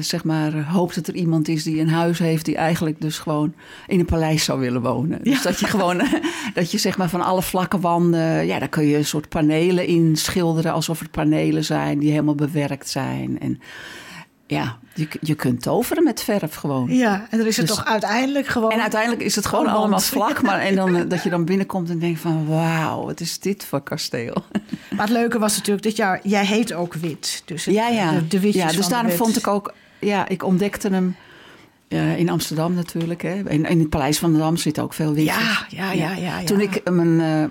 zeg 0.01 0.25
maar, 0.25 0.65
hoopt 0.65 0.95
dat 0.95 1.07
er 1.07 1.15
iemand 1.15 1.49
is 1.49 1.63
die 1.63 1.81
een 1.81 1.89
huis 1.89 2.19
heeft 2.19 2.45
die 2.45 2.57
eigenlijk 2.57 3.01
dus 3.01 3.19
gewoon 3.19 3.55
in 3.87 3.99
een 3.99 4.05
paleis 4.05 4.45
zou 4.45 4.61
willen 4.61 4.83
wonen. 4.83 5.19
Ja. 5.23 5.31
Dus 5.31 5.43
dat 5.43 5.61
je 5.61 5.67
gewoon, 5.67 6.03
dat 6.55 6.71
je 6.71 6.79
zeg 6.79 6.99
maar 6.99 7.09
van 7.09 7.21
alle 7.21 7.43
vlakke 7.43 7.81
wanden, 7.81 8.47
ja, 8.47 8.59
daar 8.59 8.69
kun 8.69 8.87
je 8.87 8.97
een 8.97 9.05
soort 9.05 9.29
panelen 9.29 9.87
in 9.87 10.17
schilderen 10.17 10.73
alsof 10.73 11.01
er 11.01 11.09
panelen 11.09 11.65
zijn 11.65 11.99
die 11.99 12.11
helemaal 12.11 12.35
bewerkt 12.35 12.89
zijn. 12.89 13.41
En 13.41 13.61
Ja, 14.53 14.79
je, 14.95 15.09
je 15.21 15.35
kunt 15.35 15.63
toveren 15.63 16.05
met 16.05 16.23
verf 16.23 16.55
gewoon. 16.55 16.95
Ja, 16.95 17.27
en 17.31 17.41
er 17.41 17.47
is 17.47 17.57
het 17.57 17.67
Dus- 17.67 17.77
toch 17.77 17.85
uiteindelijk 17.85 18.47
gewoon... 18.47 18.71
En 18.71 18.81
uiteindelijk 18.81 19.23
is 19.23 19.37
het 19.37 19.47
gewoon 19.47 19.67
Allemaal. 19.67 20.01
vlak. 20.01 20.43
Maar, 20.43 20.59
en 20.61 20.75
dan, 20.75 20.97
eh, 20.97 21.09
dat 21.09 21.23
je 21.23 21.31
dan 21.31 21.45
binnenkomt 21.45 21.91
en 21.91 21.99
denkt 21.99 22.21
van... 22.21 22.47
wauw, 22.47 23.05
wat 23.05 23.21
is 23.21 23.39
dit 23.39 23.65
voor 23.65 23.83
kasteel? 23.83 24.45
Maar 24.91 25.07
het 25.07 25.11
leuke 25.17 25.39
was 25.39 25.57
natuurlijk 25.57 25.85
dat 25.85 25.97
jaar, 25.97 26.21
jij 26.23 26.47
heet 26.47 26.73
ook 26.73 26.95
wit. 26.95 27.43
Dus 27.45 27.65
het- 27.65 27.75
Ja, 27.75 27.89
ja. 27.89 28.11
De, 28.13 28.27
de 28.29 28.41
witjes 28.41 28.63
ja 28.63 28.67
dus 28.69 28.77
van 28.77 28.85
de 28.85 28.91
daarom 28.91 29.11
vond 29.11 29.37
ik 29.37 29.47
ook... 29.47 29.75
Ja, 29.99 30.29
ik 30.29 30.45
ontdekte 30.45 30.89
hem 30.89 31.17
eh, 31.89 32.19
in 32.19 32.29
Amsterdam 32.29 32.75
natuurlijk. 32.75 33.23
Hè. 33.23 33.51
In, 33.51 33.65
in 33.65 33.79
het 33.79 33.89
Paleis 33.89 34.19
van 34.19 34.33
de 34.33 34.39
Dam 34.39 34.57
zit 34.57 34.81
ook 34.81 34.93
veel 34.95 35.13
witjes. 35.15 35.37
Ja, 35.37 35.67
ja, 35.69 35.93
ja, 35.93 36.13
ja. 36.15 36.39
ja. 36.39 36.45
Toen 36.45 36.61
ik 36.61 36.75
eh, 36.75 36.93
mijn, 36.93 37.51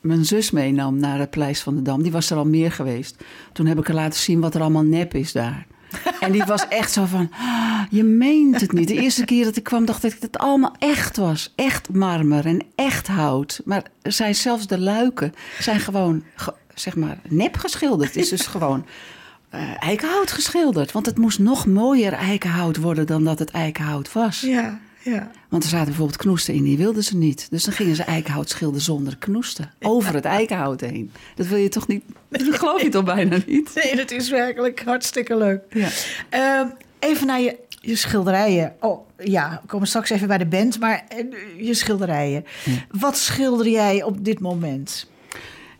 mijn 0.00 0.24
zus 0.24 0.50
meenam 0.50 0.98
naar 0.98 1.18
het 1.18 1.30
Paleis 1.30 1.60
van 1.60 1.74
de 1.74 1.82
Dam, 1.82 2.02
die 2.02 2.12
was 2.12 2.30
er 2.30 2.36
al 2.36 2.44
meer 2.46 2.72
geweest. 2.72 3.16
Toen 3.52 3.66
heb 3.66 3.78
ik 3.78 3.86
haar 3.86 3.96
laten 3.96 4.20
zien 4.20 4.40
wat 4.40 4.54
er 4.54 4.60
allemaal 4.60 4.82
nep 4.84 5.14
is 5.14 5.32
daar. 5.32 5.66
En 6.20 6.32
die 6.32 6.44
was 6.44 6.68
echt 6.68 6.92
zo 6.92 7.04
van, 7.04 7.30
"Ah, 7.38 7.80
je 7.90 8.04
meent 8.04 8.60
het 8.60 8.72
niet. 8.72 8.88
De 8.88 8.94
eerste 9.00 9.24
keer 9.24 9.44
dat 9.44 9.56
ik 9.56 9.62
kwam 9.62 9.84
dacht 9.84 10.04
ik 10.04 10.12
dat 10.12 10.22
het 10.22 10.38
allemaal 10.38 10.74
echt 10.78 11.16
was. 11.16 11.52
Echt 11.56 11.92
marmer 11.92 12.46
en 12.46 12.62
echt 12.74 13.06
hout. 13.08 13.60
Maar 13.64 13.82
zijn 14.02 14.34
zelfs 14.34 14.66
de 14.66 14.78
luiken 14.78 15.34
zijn 15.58 15.80
gewoon, 15.80 16.22
ge- 16.36 16.54
zeg 16.74 16.96
maar, 16.96 17.18
nep 17.28 17.56
geschilderd. 17.56 18.08
Het 18.14 18.22
is 18.22 18.28
dus 18.28 18.46
gewoon 18.46 18.86
eh, 19.48 19.60
eikenhout 19.82 20.32
geschilderd. 20.32 20.92
Want 20.92 21.06
het 21.06 21.18
moest 21.18 21.38
nog 21.38 21.66
mooier 21.66 22.12
eikenhout 22.12 22.76
worden 22.76 23.06
dan 23.06 23.24
dat 23.24 23.38
het 23.38 23.50
eikenhout 23.50 24.12
was. 24.12 24.40
Ja, 24.40 24.78
ja. 25.02 25.30
Want 25.48 25.62
er 25.62 25.68
zaten 25.68 25.86
bijvoorbeeld 25.86 26.18
knoesten 26.18 26.54
in, 26.54 26.62
die 26.62 26.76
wilden 26.76 27.04
ze 27.04 27.16
niet. 27.16 27.46
Dus 27.50 27.64
dan 27.64 27.74
gingen 27.74 27.96
ze 27.96 28.02
eikenhout 28.02 28.48
schilderen 28.48 28.82
zonder 28.82 29.16
knoesten. 29.16 29.72
Over 29.80 30.14
het 30.14 30.24
eikenhout 30.24 30.80
heen. 30.80 31.12
Dat 31.34 31.46
wil 31.46 31.58
je 31.58 31.68
toch 31.68 31.86
niet... 31.86 32.04
Dat 32.28 32.42
geloof 32.54 32.82
je 32.82 32.88
toch 32.88 33.04
bijna 33.04 33.38
niet? 33.46 33.70
Nee, 33.84 33.96
dat 33.96 34.10
is 34.10 34.30
werkelijk 34.30 34.82
hartstikke 34.82 35.36
leuk. 35.36 35.62
Ja. 35.70 35.88
Ehm, 36.28 36.66
even 36.98 37.26
naar 37.26 37.40
je, 37.40 37.56
je 37.80 37.96
schilderijen. 37.96 38.74
Oh, 38.80 39.08
ja, 39.18 39.58
we 39.62 39.68
komen 39.68 39.86
straks 39.86 40.10
even 40.10 40.28
bij 40.28 40.38
de 40.38 40.46
band, 40.46 40.80
maar 40.80 41.04
eh, 41.08 41.24
je 41.66 41.74
schilderijen. 41.74 42.44
Wat 42.90 43.16
schilder 43.16 43.68
jij 43.68 44.02
op 44.02 44.24
dit 44.24 44.40
moment? 44.40 45.10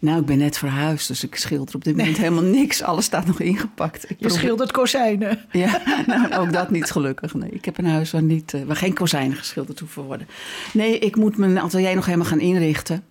Nou, 0.03 0.21
ik 0.21 0.27
ben 0.27 0.39
net 0.39 0.59
verhuisd, 0.59 1.09
dus 1.09 1.25
ik 1.25 1.37
schilder 1.37 1.75
op 1.75 1.85
dit 1.85 1.97
moment 1.97 2.17
helemaal 2.25 2.43
niks. 2.43 2.83
Alles 2.83 3.05
staat 3.05 3.27
nog 3.27 3.41
ingepakt. 3.41 4.03
Ik 4.03 4.09
Je 4.09 4.15
probeer- 4.17 4.39
schildert 4.39 4.73
kozijnen. 4.73 5.39
Ja, 5.53 5.83
nou, 6.07 6.33
ook 6.35 6.53
dat 6.53 6.71
niet 6.71 6.91
gelukkig. 6.91 7.35
Nee, 7.35 7.51
ik 7.51 7.65
heb 7.65 7.79
een 7.79 7.87
huis 7.87 8.11
waar, 8.11 8.23
niet, 8.23 8.55
eh, 8.55 8.63
waar 8.63 8.77
geen 8.77 8.95
kozijnen 8.95 9.37
geschilderd 9.37 9.79
hoeven 9.81 10.03
worden. 10.03 10.27
Nee, 10.73 10.99
ik 10.99 11.17
moet 11.17 11.37
mijn 11.37 11.59
atelier 11.59 11.95
nog 11.95 12.05
helemaal 12.07 12.27
gaan 12.27 12.41
inrichten. 12.41 13.05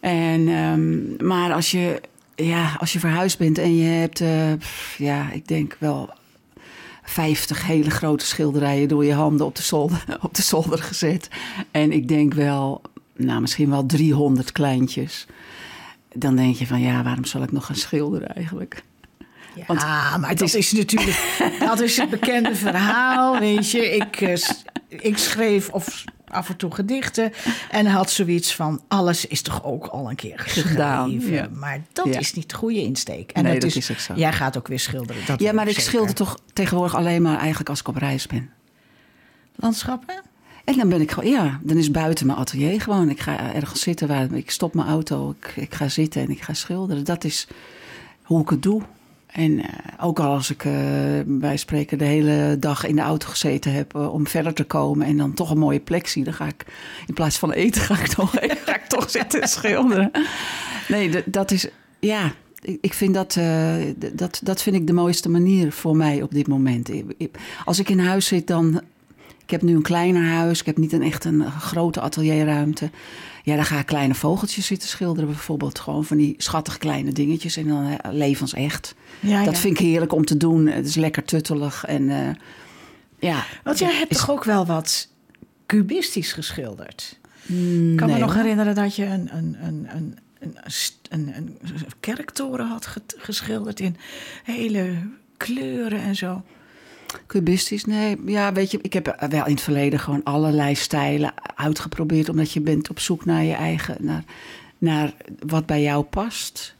En, 0.00 0.48
ehm, 0.48 1.26
maar 1.26 1.52
als 1.52 1.70
je, 1.70 2.00
ja, 2.34 2.76
als 2.78 2.92
je 2.92 2.98
verhuisd 2.98 3.38
bent 3.38 3.58
en 3.58 3.76
je 3.76 3.84
hebt, 3.90 4.20
eh, 4.20 4.52
ja, 4.98 5.30
ik 5.32 5.48
denk 5.48 5.76
wel 5.80 6.10
50 7.02 7.66
hele 7.66 7.90
grote 7.90 8.26
schilderijen 8.26 8.88
door 8.88 9.04
je 9.04 9.12
handen 9.14 9.46
op 9.46 9.56
de, 9.56 9.62
zolder, 9.62 10.04
op 10.20 10.34
de 10.34 10.42
zolder 10.42 10.78
gezet. 10.78 11.28
En 11.70 11.92
ik 11.92 12.08
denk 12.08 12.34
wel, 12.34 12.82
nou, 13.16 13.40
misschien 13.40 13.70
wel 13.70 13.86
300 13.86 14.52
kleintjes. 14.52 15.26
Dan 16.14 16.36
denk 16.36 16.56
je 16.56 16.66
van, 16.66 16.80
ja, 16.80 17.02
waarom 17.02 17.24
zal 17.24 17.42
ik 17.42 17.52
nog 17.52 17.66
gaan 17.66 17.76
schilderen 17.76 18.34
eigenlijk? 18.34 18.82
Ja, 19.54 19.64
Want 19.66 19.80
maar 20.20 20.28
het 20.28 20.38
dat 20.38 20.48
is- 20.48 20.54
is... 20.54 20.72
natuurlijk... 20.72 21.38
Dat 21.68 21.80
is 21.80 21.96
het 21.96 22.10
bekende 22.10 22.54
verhaal, 22.54 23.38
weet 23.38 23.70
je. 23.70 23.90
Ik, 23.96 24.20
eh, 24.20 24.36
ik 24.88 25.18
schreef 25.18 25.68
of 25.68 26.04
af 26.28 26.48
en 26.48 26.56
toe 26.56 26.74
gedichten 26.74 27.32
en 27.70 27.86
had 27.86 28.10
zoiets 28.10 28.54
van... 28.54 28.82
alles 28.88 29.26
is 29.26 29.42
toch 29.42 29.64
ook 29.64 29.86
al 29.86 30.10
een 30.10 30.16
keer 30.16 30.38
geschreven. 30.38 30.70
Gedaan, 30.70 31.20
ja. 31.20 31.48
Maar 31.54 31.80
dat 31.92 32.06
Ja. 32.06 32.18
is 32.18 32.32
niet 32.34 32.50
de 32.50 32.56
goede 32.56 32.82
insteek. 32.82 33.30
En 33.30 33.42
Nee, 33.42 33.52
dat, 33.52 33.60
dat 33.62 33.70
is, 33.70 33.76
is 33.76 33.90
ook 33.90 33.98
zo. 33.98 34.14
Jij 34.14 34.32
gaat 34.32 34.56
ook 34.56 34.68
weer 34.68 34.78
schilderen. 34.80 35.26
Dat 35.26 35.40
Ja, 35.40 35.52
maar 35.52 35.64
ik 35.66 35.74
zeker. 35.74 35.88
schilder 35.90 36.14
toch 36.14 36.38
tegenwoordig 36.52 36.94
alleen 36.94 37.22
maar 37.22 37.38
eigenlijk 37.38 37.68
als 37.68 37.80
ik 37.80 37.88
op 37.88 37.96
reis 37.96 38.26
ben. 38.26 38.50
Landschappen? 39.56 40.22
En 40.64 40.76
dan 40.76 40.88
ben 40.88 41.00
ik 41.00 41.10
gewoon, 41.10 41.30
ja, 41.30 41.60
dan 41.62 41.76
is 41.76 41.90
buiten 41.90 42.26
mijn 42.26 42.38
atelier 42.38 42.80
gewoon. 42.80 43.10
Ik 43.10 43.20
ga 43.20 43.54
ergens 43.54 43.80
zitten 43.80 44.08
waar 44.08 44.32
ik 44.32 44.50
stop 44.50 44.74
mijn 44.74 44.88
auto, 44.88 45.34
ik, 45.40 45.52
ik 45.56 45.74
ga 45.74 45.88
zitten 45.88 46.22
en 46.22 46.30
ik 46.30 46.42
ga 46.42 46.54
schilderen. 46.54 47.04
Dat 47.04 47.24
is 47.24 47.46
hoe 48.22 48.42
ik 48.42 48.48
het 48.48 48.62
doe. 48.62 48.82
En 49.32 49.58
eh, 49.58 49.68
ook 50.00 50.18
al 50.18 50.32
als 50.32 50.50
ik 50.50 50.64
eh, 50.64 50.72
bij 51.26 51.56
spreken 51.56 51.98
de 51.98 52.04
hele 52.04 52.56
dag 52.58 52.86
in 52.86 52.96
de 52.96 53.02
auto 53.02 53.28
gezeten 53.28 53.72
heb 53.72 53.94
eh, 53.94 54.12
om 54.12 54.26
verder 54.26 54.54
te 54.54 54.64
komen 54.64 55.06
en 55.06 55.16
dan 55.16 55.34
toch 55.34 55.50
een 55.50 55.58
mooie 55.58 55.80
plek 55.80 56.06
zie, 56.06 56.24
dan 56.24 56.34
ga 56.34 56.46
ik 56.46 56.64
in 57.06 57.14
plaats 57.14 57.38
van 57.38 57.52
eten 57.52 57.80
ga 57.80 57.98
ik 57.98 58.06
toch, 58.06 58.30
ga 58.66 58.74
ik 58.74 58.84
toch 58.88 59.10
zitten 59.10 59.48
schilderen. 59.48 60.10
Nee, 60.88 61.22
dat 61.26 61.50
is, 61.50 61.68
ja, 62.00 62.32
ik 62.60 62.78
ik 62.80 62.94
vind 62.94 63.14
dat, 63.14 63.38
dat, 64.12 64.40
dat 64.42 64.62
vind 64.62 64.76
ik 64.76 64.86
de 64.86 64.92
mooiste 64.92 65.28
manier 65.28 65.72
voor 65.72 65.96
mij 65.96 66.22
op 66.22 66.30
dit 66.34 66.46
moment. 66.46 66.90
Als 67.64 67.78
ik 67.78 67.88
in 67.88 67.98
huis 67.98 68.26
zit, 68.26 68.46
dan. 68.46 68.80
Ik 69.52 69.60
heb 69.60 69.68
nu 69.68 69.76
een 69.76 69.82
kleiner 69.82 70.24
huis. 70.24 70.60
Ik 70.60 70.66
heb 70.66 70.76
niet 70.76 70.92
een 70.92 71.02
echt 71.02 71.24
een 71.24 71.50
grote 71.50 72.00
atelierruimte. 72.00 72.90
Ja, 73.42 73.54
dan 73.56 73.64
ga 73.64 73.78
ik 73.78 73.86
kleine 73.86 74.14
vogeltjes 74.14 74.66
zitten 74.66 74.88
schilderen, 74.88 75.28
bijvoorbeeld. 75.30 75.78
Gewoon 75.78 76.04
van 76.04 76.16
die 76.16 76.34
schattig 76.38 76.78
kleine 76.78 77.12
dingetjes. 77.12 77.56
En 77.56 77.68
dan 77.68 77.86
eh, 77.86 78.12
levensecht. 78.12 78.94
Ja, 79.20 79.44
dat 79.44 79.54
ja. 79.54 79.60
vind 79.60 79.78
ik 79.80 79.86
heerlijk 79.86 80.12
om 80.12 80.24
te 80.24 80.36
doen. 80.36 80.66
Het 80.66 80.86
is 80.86 80.94
lekker 80.94 81.24
tuttelig. 81.24 81.84
En 81.84 82.08
eh, 82.10 82.34
ja. 83.18 83.44
Want 83.64 83.78
jij 83.78 83.94
hebt 83.94 84.10
Is- 84.10 84.16
toch 84.18 84.30
ook 84.30 84.44
wel 84.44 84.66
wat 84.66 85.08
cubistisch 85.66 86.32
geschilderd? 86.32 87.18
Mm, 87.46 87.90
Ik 87.90 87.96
kan 87.96 88.06
nee, 88.08 88.16
me 88.16 88.22
nog 88.24 88.34
herinneren 88.34 88.74
dat 88.74 88.96
je 88.96 89.04
een, 89.04 89.36
een, 89.36 89.56
een, 89.60 89.86
een, 89.94 90.18
een, 90.40 90.56
een, 91.10 91.34
een 91.36 91.86
kerktoren 92.00 92.66
had 92.66 92.86
ge- 92.86 93.02
geschilderd 93.16 93.80
in 93.80 93.96
hele 94.44 94.96
kleuren 95.36 96.00
en 96.00 96.16
zo. 96.16 96.42
Cubistisch, 97.26 97.84
nee. 97.84 98.16
Ja, 98.26 98.52
weet 98.52 98.70
je, 98.70 98.78
ik 98.82 98.92
heb 98.92 99.16
wel 99.28 99.46
in 99.46 99.52
het 99.52 99.60
verleden 99.60 99.98
gewoon 99.98 100.22
allerlei 100.24 100.74
stijlen 100.74 101.32
uitgeprobeerd. 101.54 102.28
Omdat 102.28 102.52
je 102.52 102.60
bent 102.60 102.90
op 102.90 102.98
zoek 102.98 103.24
naar 103.24 103.44
je 103.44 103.54
eigen, 103.54 103.96
naar, 104.00 104.24
naar 104.78 105.14
wat 105.46 105.66
bij 105.66 105.82
jou 105.82 106.04
past. 106.04 106.74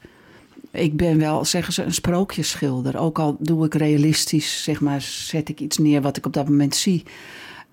Ik 0.70 0.96
ben 0.96 1.18
wel, 1.18 1.44
zeggen 1.44 1.72
ze, 1.72 1.82
een 1.82 1.94
sprookjesschilder. 1.94 2.98
Ook 2.98 3.18
al 3.18 3.36
doe 3.38 3.66
ik 3.66 3.74
realistisch, 3.74 4.62
zeg 4.62 4.80
maar, 4.80 5.00
zet 5.00 5.48
ik 5.48 5.60
iets 5.60 5.78
neer 5.78 6.02
wat 6.02 6.16
ik 6.16 6.26
op 6.26 6.32
dat 6.32 6.48
moment 6.48 6.74
zie. 6.74 7.02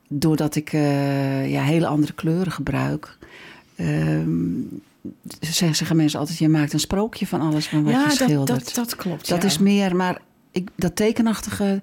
Doordat 0.07 0.55
ik 0.55 0.73
eh, 0.73 1.51
ja, 1.51 1.63
hele 1.63 1.87
andere 1.87 2.13
kleuren 2.13 2.51
gebruik. 2.51 3.17
Ehm, 3.75 4.61
zeggen 5.39 5.95
mensen 5.95 6.19
altijd, 6.19 6.37
je 6.37 6.49
maakt 6.49 6.73
een 6.73 6.79
sprookje 6.79 7.27
van 7.27 7.41
alles 7.41 7.67
van 7.67 7.83
wat 7.83 7.93
ja, 7.93 7.99
je 7.99 8.07
dat, 8.07 8.15
schildert. 8.15 8.65
dat, 8.65 8.75
dat 8.75 8.95
klopt. 8.95 9.29
Dat 9.29 9.41
ja. 9.41 9.47
is 9.47 9.57
meer, 9.57 9.95
maar 9.95 10.21
ik, 10.51 10.69
dat 10.75 10.95
tekenachtige. 10.95 11.81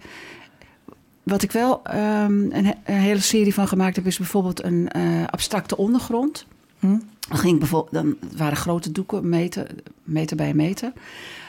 Wat 1.26 1.42
ik 1.42 1.52
wel 1.52 1.82
ehm, 1.84 2.40
een, 2.50 2.64
he- 2.66 2.74
een 2.84 3.00
hele 3.00 3.20
serie 3.20 3.54
van 3.54 3.68
gemaakt 3.68 3.96
heb, 3.96 4.06
is 4.06 4.18
bijvoorbeeld 4.18 4.64
een 4.64 4.88
eh, 4.88 5.24
abstracte 5.26 5.76
ondergrond. 5.76 6.46
Hm? 6.78 6.98
Dan 7.28 7.38
ging 7.38 7.52
ik 7.52 7.58
bijvoorbeeld, 7.58 7.92
dan 7.92 8.16
het 8.20 8.38
waren 8.38 8.56
grote 8.56 8.92
doeken, 8.92 9.28
meter, 9.28 9.66
meter 10.04 10.36
bij 10.36 10.54
meter. 10.54 10.92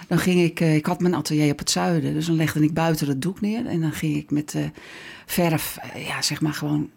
Dan 0.07 0.17
ging 0.17 0.41
ik, 0.41 0.59
eh, 0.59 0.75
ik 0.75 0.85
had 0.85 0.99
mijn 0.99 1.13
atelier 1.15 1.51
op 1.51 1.59
het 1.59 1.69
zuiden, 1.69 2.13
dus 2.13 2.25
dan 2.25 2.35
legde 2.35 2.63
ik 2.63 2.73
buiten 2.73 3.07
het 3.07 3.21
doek 3.21 3.41
neer. 3.41 3.65
En 3.65 3.81
dan 3.81 3.91
ging 3.91 4.15
ik 4.15 4.31
met 4.31 4.55
verf, 5.25 5.77
eh, 5.93 6.07
ja, 6.07 6.21
zeg 6.21 6.41
maar 6.41 6.53
gewoon 6.53 6.89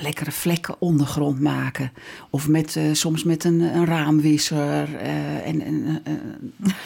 lekkere 0.00 0.32
vlekken 0.32 0.74
ondergrond 0.78 1.40
maken. 1.40 1.92
Of 2.30 2.48
met, 2.48 2.76
eh, 2.76 2.84
soms 2.92 3.24
met 3.24 3.44
een, 3.44 3.60
een 3.60 3.84
raamwisser 3.84 4.96
eh, 4.96 5.46
en, 5.46 5.60
en 5.60 6.00
eh, 6.04 6.12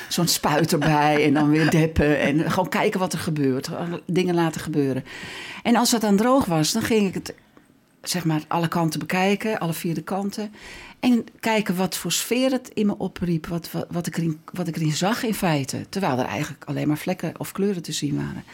zo'n 0.09 0.29
spuit 0.29 0.73
erbij. 0.73 1.25
En 1.25 1.35
dan 1.35 1.51
weer 1.51 1.71
deppen 1.71 2.21
en 2.21 2.51
gewoon 2.51 2.69
kijken 2.69 3.01
wat 3.01 3.13
er 3.13 3.19
gebeurt. 3.19 3.71
Dingen 4.07 4.35
laten 4.35 4.61
gebeuren. 4.61 5.05
En 5.63 5.77
als 5.77 5.91
dat 5.91 6.01
dan 6.01 6.17
droog 6.17 6.45
was, 6.45 6.73
dan 6.73 6.83
ging 6.83 7.09
ik 7.09 7.15
het 7.15 7.35
zeg 8.03 8.25
maar 8.25 8.43
alle 8.49 8.69
kanten 8.69 9.01
bekijken, 9.01 9.59
alle 9.59 9.73
vier 9.73 9.95
de 9.95 10.03
kanten. 10.03 10.53
En 11.01 11.25
kijken 11.41 11.77
wat 11.77 11.97
voor 11.97 12.13
sfeer 12.13 12.51
het 12.51 12.71
in 12.75 12.87
me 12.87 12.99
opriep, 12.99 13.47
wat, 13.47 13.71
wat, 13.91 14.07
ik, 14.07 14.17
erin, 14.17 14.41
wat 14.53 14.69
ik 14.69 14.77
erin 14.77 14.93
zag 14.93 15.23
in 15.23 15.35
feite. 15.35 15.87
Terwijl 15.89 16.19
er 16.19 16.25
eigenlijk 16.25 16.65
alleen 16.65 16.89
maar 16.89 16.99
vlekken 16.99 17.33
of 17.39 17.53
kleuren 17.53 17.83
te 17.83 17.93
zien 17.93 18.17
waren. 18.17 18.45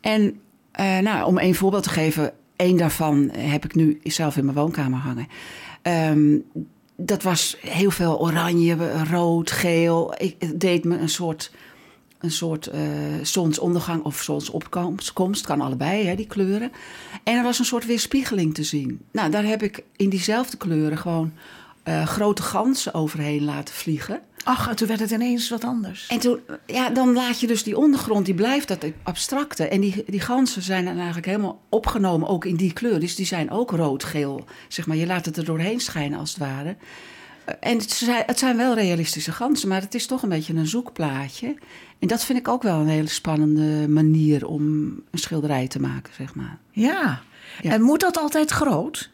En 0.00 0.40
nou, 1.04 1.26
om 1.26 1.38
één 1.38 1.54
voorbeeld 1.54 1.82
te 1.82 1.90
geven, 1.90 2.32
één 2.62 2.76
daarvan 2.76 3.30
heb 3.30 3.64
ik 3.64 3.74
nu 3.74 4.00
zelf 4.02 4.36
in 4.36 4.44
mijn 4.44 4.56
woonkamer 4.56 4.98
hangen. 4.98 5.28
Ehm, 5.82 6.38
dat 6.96 7.22
was 7.22 7.56
heel 7.60 7.90
veel 7.90 8.20
oranje, 8.20 9.04
rood, 9.10 9.50
geel. 9.50 10.14
Ik, 10.18 10.36
het 10.38 10.60
deed 10.60 10.84
me 10.84 10.98
een 10.98 11.08
soort, 11.08 11.52
een 12.18 12.30
soort 12.30 12.66
eh, 12.66 12.80
zonsondergang 13.22 14.02
of 14.02 14.22
zonsopkomst. 14.22 15.12
Komst, 15.12 15.46
kan 15.46 15.60
allebei, 15.60 16.06
hè, 16.06 16.14
die 16.14 16.26
kleuren. 16.26 16.72
En 17.24 17.36
er 17.36 17.42
was 17.42 17.58
een 17.58 17.64
soort 17.64 17.86
weerspiegeling 17.86 18.54
te 18.54 18.62
zien. 18.62 19.00
Nou, 19.12 19.30
daar 19.30 19.44
heb 19.44 19.62
ik 19.62 19.84
in 19.96 20.08
diezelfde 20.08 20.56
kleuren 20.56 20.98
gewoon 20.98 21.32
eh, 21.82 22.06
grote 22.06 22.42
ganzen 22.42 22.94
overheen 22.94 23.44
laten 23.44 23.74
vliegen. 23.74 24.20
Ach, 24.44 24.68
en 24.68 24.76
toen 24.76 24.88
werd 24.88 25.00
het 25.00 25.10
ineens 25.10 25.48
wat 25.48 25.64
anders. 25.64 26.06
En 26.06 26.18
toen, 26.18 26.40
ja, 26.66 26.90
dan 26.90 27.12
laat 27.12 27.40
je 27.40 27.46
dus 27.46 27.62
die 27.62 27.76
ondergrond, 27.76 28.26
die 28.26 28.34
blijft 28.34 28.68
dat 28.68 28.84
abstracte. 29.02 29.68
En 29.68 29.80
die, 29.80 30.04
die 30.06 30.20
ganzen 30.20 30.62
zijn 30.62 30.84
dan 30.84 30.96
eigenlijk 30.96 31.26
helemaal 31.26 31.60
opgenomen, 31.68 32.28
ook 32.28 32.44
in 32.44 32.56
die 32.56 32.72
kleur. 32.72 33.00
Dus 33.00 33.14
die 33.14 33.26
zijn 33.26 33.50
ook 33.50 33.70
rood, 33.70 34.04
geel. 34.04 34.44
Zeg 34.68 34.86
maar, 34.86 34.96
je 34.96 35.06
laat 35.06 35.24
het 35.24 35.36
er 35.36 35.44
doorheen 35.44 35.80
schijnen 35.80 36.18
als 36.18 36.30
het 36.30 36.38
ware. 36.38 36.76
En 37.60 37.78
het 37.78 37.90
zijn, 37.90 38.22
het 38.26 38.38
zijn 38.38 38.56
wel 38.56 38.74
realistische 38.74 39.32
ganzen, 39.32 39.68
maar 39.68 39.80
het 39.80 39.94
is 39.94 40.06
toch 40.06 40.22
een 40.22 40.28
beetje 40.28 40.54
een 40.54 40.66
zoekplaatje. 40.66 41.54
En 41.98 42.08
dat 42.08 42.24
vind 42.24 42.38
ik 42.38 42.48
ook 42.48 42.62
wel 42.62 42.80
een 42.80 42.88
hele 42.88 43.08
spannende 43.08 43.88
manier 43.88 44.46
om 44.46 44.62
een 45.10 45.18
schilderij 45.18 45.68
te 45.68 45.80
maken, 45.80 46.14
zeg 46.14 46.34
maar. 46.34 46.58
Ja. 46.70 47.22
Ja. 47.60 47.70
En 47.70 47.82
moet 47.82 48.00
dat 48.00 48.16
altijd 48.16 48.50
groot? 48.50 49.10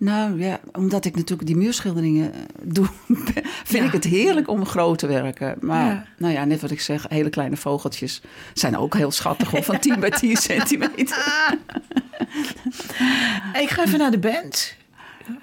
Nou 0.00 0.40
ja, 0.42 0.60
omdat 0.72 1.04
ik 1.04 1.16
natuurlijk 1.16 1.46
die 1.48 1.56
muurschilderingen 1.56 2.32
eh, 2.34 2.38
doe, 2.62 2.86
vind 3.64 3.82
Ja. 3.82 3.84
ik 3.84 3.92
het 3.92 4.04
heerlijk 4.04 4.48
om 4.48 4.66
groot 4.66 4.98
te 4.98 5.06
werken. 5.06 5.56
Maar 5.60 5.86
Ja. 5.86 6.04
nou 6.18 6.32
ja, 6.32 6.44
net 6.44 6.60
wat 6.60 6.70
ik 6.70 6.80
zeg, 6.80 7.06
hele 7.08 7.28
kleine 7.30 7.56
vogeltjes 7.56 8.20
zijn 8.54 8.76
ook 8.76 8.94
heel 8.94 9.10
schattig, 9.10 9.50
hoor, 9.50 9.62
van 9.62 9.78
10 9.78 10.00
bij 10.00 10.10
10 10.10 10.36
centimeter. 10.50 11.24
Ik 13.60 13.68
ga 13.70 13.84
even 13.84 13.98
naar 13.98 14.10
de 14.10 14.18
band. 14.18 14.74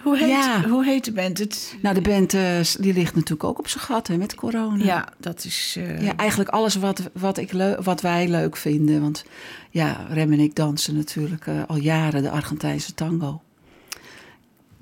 Hoe 0.02 0.18
heet, 0.18 0.66
hoe 0.70 0.86
heet 0.86 1.06
de 1.06 1.12
band? 1.12 1.38
Het, 1.38 1.76
Nou, 1.82 1.96
de 1.96 2.02
band 2.02 2.34
eh, 2.34 2.60
die 2.80 2.94
ligt 2.94 3.16
natuurlijk 3.16 3.44
ook 3.44 3.60
op 3.60 3.68
zijn 3.68 3.84
gat 3.84 4.08
hè, 4.08 4.18
met 4.18 4.36
corona. 4.36 4.84
ja, 4.84 5.08
dat 5.18 5.46
is... 5.46 5.76
eh, 5.78 6.02
Ja, 6.02 6.16
eigenlijk 6.16 6.50
alles 6.50 6.76
wat, 6.76 7.10
wat, 7.14 7.38
ik 7.38 7.52
wat 7.84 8.02
wij 8.02 8.28
leuk 8.28 8.58
vinden. 8.58 9.02
Want 9.02 9.26
ja, 9.70 10.06
Rem 10.10 10.32
en 10.34 10.40
ik 10.40 10.56
dansen 10.56 10.96
natuurlijk 10.96 11.46
al 11.68 11.78
jaren 11.78 12.22
de 12.24 12.30
Argentijnse 12.30 12.94
tango. 12.94 13.42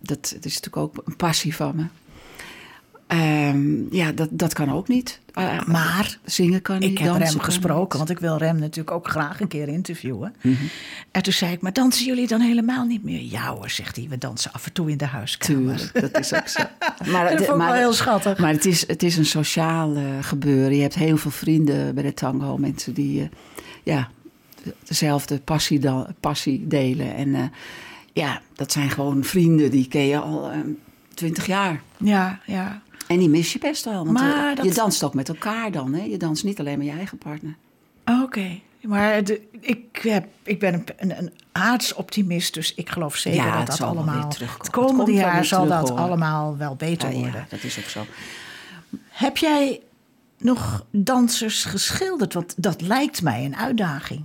Dat, 0.07 0.31
dat 0.35 0.45
is 0.45 0.53
natuurlijk 0.59 0.77
ook 0.77 1.01
een 1.05 1.15
passie 1.15 1.55
van 1.55 1.75
me. 1.75 1.83
Ehm, 3.07 3.95
ja, 3.95 4.12
dat, 4.12 4.27
dat 4.31 4.53
kan 4.53 4.71
ook 4.71 4.88
niet. 4.88 5.19
Eh, 5.33 5.63
Maar 5.65 6.17
zingen 6.24 6.62
kan 6.62 6.79
niet, 6.79 6.91
ik 6.91 6.97
heb 6.97 7.15
Rem 7.15 7.39
gesproken, 7.39 7.81
niet. 8.00 8.07
want 8.07 8.09
ik 8.09 8.19
wil 8.19 8.38
Rem 8.38 8.59
natuurlijk 8.59 8.95
ook 8.95 9.07
graag 9.09 9.39
een 9.39 9.47
keer 9.47 9.67
interviewen. 9.67 10.35
Mhm. 10.41 10.55
En 11.12 11.24
toen 11.24 11.33
zei 11.33 11.51
ik, 11.51 11.62
maar 11.62 11.74
dansen 11.74 12.05
jullie 12.05 12.27
dan 12.27 12.39
helemaal 12.41 12.85
niet 12.85 13.03
meer? 13.03 13.21
Ja 13.21 13.53
hoor, 13.53 13.69
zegt 13.69 13.95
hij, 13.95 14.05
we 14.09 14.17
dansen 14.17 14.51
af 14.53 14.65
en 14.65 14.74
toe 14.74 14.89
in 14.91 14.97
de 14.97 15.05
huiskamer. 15.05 15.75
Tuurlijk, 15.77 16.01
dat 16.13 16.19
is 16.19 16.33
ook 16.33 16.47
zo. 16.47 16.62
Maar, 17.12 17.29
Dat 17.29 17.45
vond 17.45 17.62
ik 17.62 17.65
wel 17.67 17.74
heel 17.74 17.93
schattig. 17.93 18.38
Maar 18.39 18.51
het 18.51 18.65
is, 18.65 18.88
het 18.88 19.03
is 19.03 19.17
een 19.17 19.25
sociaal 19.25 19.95
eh, 19.95 20.03
gebeuren. 20.21 20.75
Je 20.75 20.81
hebt 20.81 20.95
heel 20.95 21.17
veel 21.17 21.31
vrienden 21.31 21.93
bij 21.95 22.03
de 22.03 22.13
tango. 22.13 22.57
Mensen 22.57 22.93
die 22.93 23.21
eh, 23.21 23.27
ja, 23.83 24.09
dezelfde 24.88 25.39
passie, 25.39 25.79
da- 25.79 26.07
passie 26.19 26.67
delen. 26.67 27.15
En 27.15 27.35
eh, 27.35 27.43
ja, 28.24 28.41
dat 28.53 28.72
zijn 28.72 28.89
gewoon 28.89 29.24
vrienden 29.24 29.72
die 29.72 29.88
ken 29.88 30.05
je 30.07 30.19
al 30.19 30.51
eh, 30.51 30.60
twintig 31.13 31.45
jaar. 31.45 31.81
Ja, 31.98 32.39
ja. 32.45 32.81
En 33.07 33.17
die 33.19 33.29
mis 33.29 33.53
je 33.53 33.60
best 33.60 33.86
wel. 33.86 33.93
Want 34.05 34.12
Maar 34.12 34.50
eh, 34.50 34.55
dat- 34.55 34.65
je 34.65 34.74
danst 34.74 35.03
ook 35.03 35.13
met 35.13 35.27
elkaar 35.29 35.72
dan. 35.72 35.93
Hè? 35.93 36.03
Je 36.03 36.17
danst 36.17 36.43
niet 36.43 36.60
alleen 36.60 36.77
met 36.77 36.88
je 36.88 36.93
eigen 36.93 37.17
partner. 37.17 37.55
Oké. 38.24 38.60
Maar 38.81 39.24
de, 39.24 39.41
ik, 39.60 40.00
heb, 40.01 40.27
ik 40.43 40.60
ben 40.60 40.74
een, 40.74 40.84
een, 40.98 41.17
een 41.17 41.31
aardsoptimist, 41.51 42.53
dus 42.53 42.74
ik 42.74 42.89
geloof 42.89 43.15
zeker 43.15 43.39
Ja, 43.45 43.57
dat 43.57 43.67
het 43.67 43.77
dat 43.77 43.88
allemaal... 43.88 44.27
Het 44.27 44.39
Het 44.39 44.69
komende 44.69 45.05
wel 45.12 45.22
jaar 45.22 45.45
zal 45.45 45.63
terug, 45.65 45.79
dat 45.79 45.89
hoor. 45.89 45.98
allemaal 46.00 46.57
wel 46.57 46.75
beter 46.75 47.07
Ah, 47.10 47.13
worden. 47.15 47.34
ja, 47.34 47.45
dat 47.50 47.63
is 47.63 47.79
ook 47.79 47.86
zo. 47.86 48.05
Heb 49.10 49.38
jij 49.38 49.81
nog 50.38 50.86
dansers 50.91 51.65
geschilderd? 51.65 52.34
Want 52.34 52.53
dat 52.57 52.81
lijkt 52.81 53.22
mij 53.22 53.45
een 53.45 53.55
uitdaging. 53.55 54.22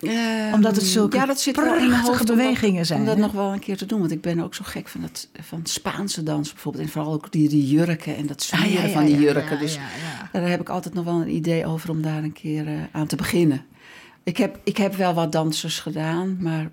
Ehm, 0.00 0.54
Omdat 0.54 0.76
het 0.76 0.84
zulke 0.84 1.16
ja, 1.16 1.26
dat 1.26 1.40
zit 1.40 1.56
wel 1.56 1.64
in 1.64 1.70
mijn 1.70 1.86
prachtige 1.88 2.08
hoofd 2.08 2.20
om 2.20 2.26
dat- 2.26 2.36
bewegingen 2.36 2.86
zijn, 2.86 3.00
Om 3.00 3.06
dat 3.06 3.16
nog 3.16 3.32
wel 3.32 3.52
een 3.52 3.58
keer 3.58 3.76
te 3.76 3.86
doen. 3.86 3.98
Want 4.00 4.10
ik 4.10 4.20
ben 4.20 4.40
ook 4.40 4.54
zo 4.54 4.62
gek 4.66 4.88
van, 4.88 5.00
dat, 5.00 5.28
van 5.40 5.60
Spaanse 5.64 6.22
dans 6.22 6.52
bijvoorbeeld. 6.52 6.84
En 6.84 6.90
vooral 6.90 7.12
ook 7.12 7.32
die, 7.32 7.48
die 7.48 7.66
jurken 7.68 8.16
en 8.16 8.26
dat 8.26 8.48
Ah, 8.52 8.60
ja, 8.60 8.66
zwieren 8.66 8.86
ja, 8.88 8.92
van 8.94 9.04
die 9.04 9.18
jurken. 9.20 9.58
dus 9.58 9.78
daar 10.32 10.48
heb 10.48 10.60
ik 10.60 10.68
altijd 10.68 10.94
nog 10.94 11.04
wel 11.04 11.20
een 11.20 11.34
idee 11.34 11.66
over 11.66 11.90
om 11.90 12.02
daar 12.02 12.22
een 12.22 12.32
keer 12.32 12.66
eh, 12.66 12.72
aan 12.92 13.06
te 13.06 13.16
beginnen. 13.16 13.64
Ik 14.22 14.36
heb, 14.36 14.58
ik 14.64 14.76
heb 14.76 14.94
wel 14.94 15.14
wat 15.14 15.32
dansers 15.32 15.78
gedaan, 15.80 16.36
maar 16.40 16.70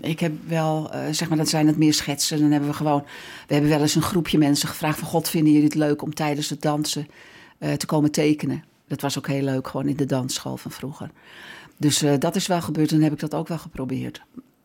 ik 0.00 0.20
heb 0.20 0.32
wel, 0.46 0.92
eh, 0.92 1.00
zeg 1.10 1.28
maar, 1.28 1.38
dat 1.38 1.48
zijn 1.48 1.66
het 1.66 1.76
meer 1.76 1.94
schetsen. 1.94 2.40
Dan 2.40 2.50
hebben 2.50 2.68
we 2.68 2.74
gewoon, 2.76 3.04
we 3.46 3.52
hebben 3.52 3.70
wel 3.70 3.80
eens 3.80 3.94
een 3.94 4.02
groepje 4.02 4.38
mensen 4.38 4.68
gevraagd 4.68 4.98
van... 4.98 5.08
God, 5.08 5.28
vinden 5.28 5.52
jullie 5.52 5.66
het 5.68 5.76
leuk 5.76 6.02
om 6.02 6.14
tijdens 6.14 6.48
het 6.50 6.62
dansen 6.62 7.06
eh, 7.58 7.72
te 7.72 7.86
komen 7.86 8.10
tekenen? 8.10 8.64
Dat 8.88 9.00
was 9.00 9.18
ook 9.18 9.26
heel 9.26 9.42
leuk, 9.42 9.68
gewoon 9.68 9.88
in 9.88 9.96
de 9.96 10.06
dansschool 10.06 10.56
van 10.56 10.70
vroeger. 10.70 11.10
Dus 11.76 12.02
eh, 12.02 12.18
dat 12.18 12.36
is 12.36 12.46
wel 12.46 12.60
gebeurd 12.62 12.92
en 12.92 13.02
heb 13.02 13.12
ik 13.12 13.18
dat 13.20 13.34
ook 13.34 13.48
wel 13.48 13.58
geprobeerd. 13.58 14.22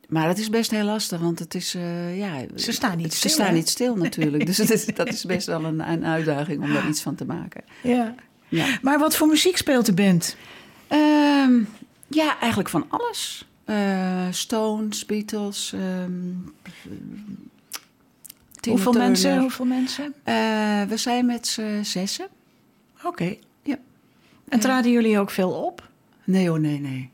Maar 0.07 0.27
het 0.27 0.39
is 0.39 0.49
best 0.49 0.71
heel 0.71 0.83
lastig, 0.83 1.19
want 1.19 1.39
het 1.39 1.55
is, 1.55 1.75
eh, 1.75 2.17
ja... 2.17 2.45
Ze 2.55 2.71
staan 2.71 2.97
niet 2.97 3.11
Ze 3.11 3.17
stil, 3.17 3.29
staan 3.31 3.47
hè? 3.47 3.53
niet 3.53 3.69
stil 3.69 3.95
natuurlijk. 3.95 4.45
Dus 4.45 4.57
het 4.63 4.69
is, 4.69 4.85
dat 4.85 5.07
is 5.07 5.25
best 5.25 5.47
wel 5.47 5.63
een, 5.63 5.89
een 5.91 6.05
uitdaging 6.05 6.63
om 6.63 6.73
daar 6.73 6.87
iets 6.87 7.01
van 7.01 7.15
te 7.15 7.25
maken. 7.25 7.63
Ja. 7.83 8.15
Ja. 8.47 8.77
Maar 8.81 8.99
wat 8.99 9.15
voor 9.15 9.27
muziek 9.27 9.57
speelt 9.57 9.85
de 9.85 9.93
band? 9.93 10.35
Ehm, 10.87 11.63
ja, 12.07 12.39
eigenlijk 12.39 12.69
van 12.69 12.85
alles. 12.89 13.47
Eh, 13.65 14.27
Stones, 14.31 15.05
Beatles. 15.05 15.69
Tina 18.59 18.75
Hoeveel 18.75 18.91
Turner. 18.91 19.09
mensen? 19.09 19.39
Hoeveel 19.39 19.65
mensen? 19.65 20.13
We 20.89 20.93
zijn 20.97 21.25
met 21.25 21.47
z'n 21.47 21.83
zessen. 21.83 22.27
Oké. 23.03 23.35
Ja. 23.63 23.77
En 24.49 24.59
traden 24.59 24.91
jullie 24.91 25.19
ook 25.19 25.29
veel 25.29 25.51
op? 25.51 25.89
Nee 26.23 26.49
hoor, 26.49 26.59
nee, 26.59 26.79
nee. 26.79 27.09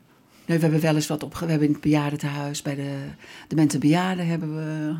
Nee, 0.46 0.56
we 0.56 0.62
hebben 0.62 0.80
wel 0.80 0.94
eens 0.94 1.06
wat 1.06 1.22
opge... 1.22 1.44
We 1.44 1.50
hebben 1.50 1.68
in 1.68 1.74
het 1.74 1.82
bejaardentehuis, 1.82 2.62
bij 2.62 2.74
de, 2.74 2.96
de 3.48 3.54
Mente 3.54 3.78
Bejaarden 3.78 4.26
hebben 4.26 4.54
we... 4.56 4.94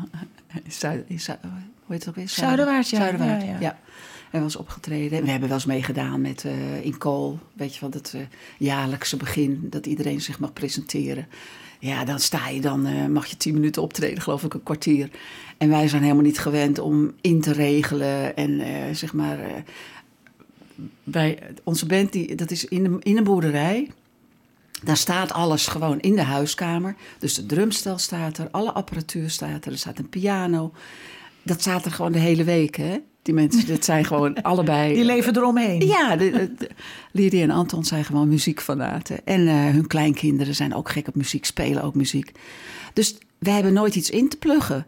in 0.63 0.71
Zuid, 0.71 1.03
in 1.07 1.19
Zuid- 1.19 1.41
hoe 1.41 1.51
heet 1.97 1.99
het 1.99 2.09
ook 2.09 2.15
weer? 2.15 2.29
Zuiderwaard, 2.29 2.89
ja. 2.89 2.97
Zuiderwaard, 2.97 3.41
Ja, 3.41 3.47
ja. 3.47 3.59
ja. 3.59 3.79
En 4.31 4.41
was 4.41 4.55
opgetreden. 4.55 5.17
En 5.17 5.23
we 5.23 5.29
hebben 5.29 5.49
wel 5.49 5.57
eens 5.57 5.67
meegedaan 5.67 6.21
met 6.21 6.45
eh, 6.45 6.85
in 6.85 6.97
Kool. 6.97 7.39
Weet 7.53 7.73
je 7.73 7.79
wel, 7.79 7.89
dat 7.89 8.11
eh, 8.15 8.21
jaarlijkse 8.57 9.17
begin. 9.17 9.67
Dat 9.69 9.85
iedereen 9.85 10.21
zich 10.21 10.39
mag 10.39 10.53
presenteren. 10.53 11.27
Ja, 11.79 12.05
dan 12.05 12.19
sta 12.19 12.47
je 12.49 12.61
dan, 12.61 12.85
eh, 12.85 13.05
mag 13.05 13.25
je 13.25 13.37
tien 13.37 13.53
minuten 13.53 13.81
optreden, 13.81 14.21
geloof 14.21 14.43
ik, 14.43 14.53
een 14.53 14.63
kwartier. 14.63 15.09
En 15.57 15.69
wij 15.69 15.87
zijn 15.87 16.01
helemaal 16.01 16.23
niet 16.23 16.39
gewend 16.39 16.79
om 16.79 17.13
in 17.21 17.41
te 17.41 17.51
regelen. 17.51 18.35
En 18.35 18.61
zeg 18.95 19.13
maar, 19.13 19.39
bij 21.03 21.39
onze 21.63 21.85
band, 21.85 22.11
die, 22.11 22.35
dat 22.35 22.51
is 22.51 22.65
in, 22.65 22.83
de, 22.83 22.97
in 22.99 23.17
een 23.17 23.23
boerderij. 23.23 23.91
Daar 24.83 24.97
staat 24.97 25.31
alles 25.31 25.67
gewoon 25.67 25.99
in 25.99 26.15
de 26.15 26.21
huiskamer. 26.21 26.95
Dus 27.19 27.33
de 27.33 27.45
drumstel 27.45 27.97
staat 27.97 28.37
er, 28.37 28.47
alle 28.51 28.71
apparatuur 28.71 29.29
staat 29.29 29.65
er. 29.65 29.71
Er 29.71 29.77
staat 29.77 29.99
een 29.99 30.09
piano. 30.09 30.71
Dat 31.43 31.61
staat 31.61 31.85
er 31.85 31.91
gewoon 31.91 32.11
de 32.11 32.19
hele 32.19 32.43
week, 32.43 32.75
hè? 32.75 32.97
Die 33.21 33.33
mensen, 33.33 33.67
dat 33.67 33.85
zijn 33.85 34.05
gewoon 34.05 34.41
allebei... 34.51 34.93
Die 34.93 35.03
leven 35.03 35.35
eromheen. 35.37 35.85
Ja, 35.87 36.15
de, 36.15 36.31
de, 36.31 36.53
de- 36.57 36.69
Lydia 37.11 37.41
en 37.43 37.51
Anton 37.51 37.83
zijn 37.83 38.05
gewoon 38.05 38.27
muziekfanaten. 38.27 39.25
En 39.25 39.47
eh, 39.47 39.55
hun 39.55 39.87
kleinkinderen 39.87 40.55
zijn 40.55 40.75
ook 40.75 40.89
gek 40.89 41.07
op 41.07 41.15
muziek, 41.15 41.45
spelen 41.45 41.83
ook 41.83 41.95
muziek. 41.95 42.31
Dus 42.93 43.17
wij 43.37 43.53
hebben 43.53 43.73
nooit 43.73 43.95
iets 43.95 44.09
in 44.09 44.29
te 44.29 44.37
pluggen. 44.37 44.87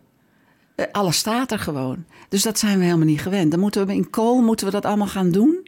Eh, 0.76 0.86
alles 0.92 1.18
staat 1.18 1.52
er 1.52 1.60
gewoon. 1.60 2.06
Dus 2.30 2.42
dat 2.42 2.60
zijn 2.60 2.78
we 2.78 2.84
helemaal 2.84 3.06
niet 3.06 3.22
gewend. 3.22 3.52
Dan 3.52 3.60
moeten 3.60 3.88
we 3.88 3.94
in 3.94 4.10
kool 4.10 4.42
moeten 4.42 4.66
we 4.66 4.72
dat 4.72 4.86
allemaal 4.86 5.08
gaan 5.08 5.32
doen. 5.32 5.61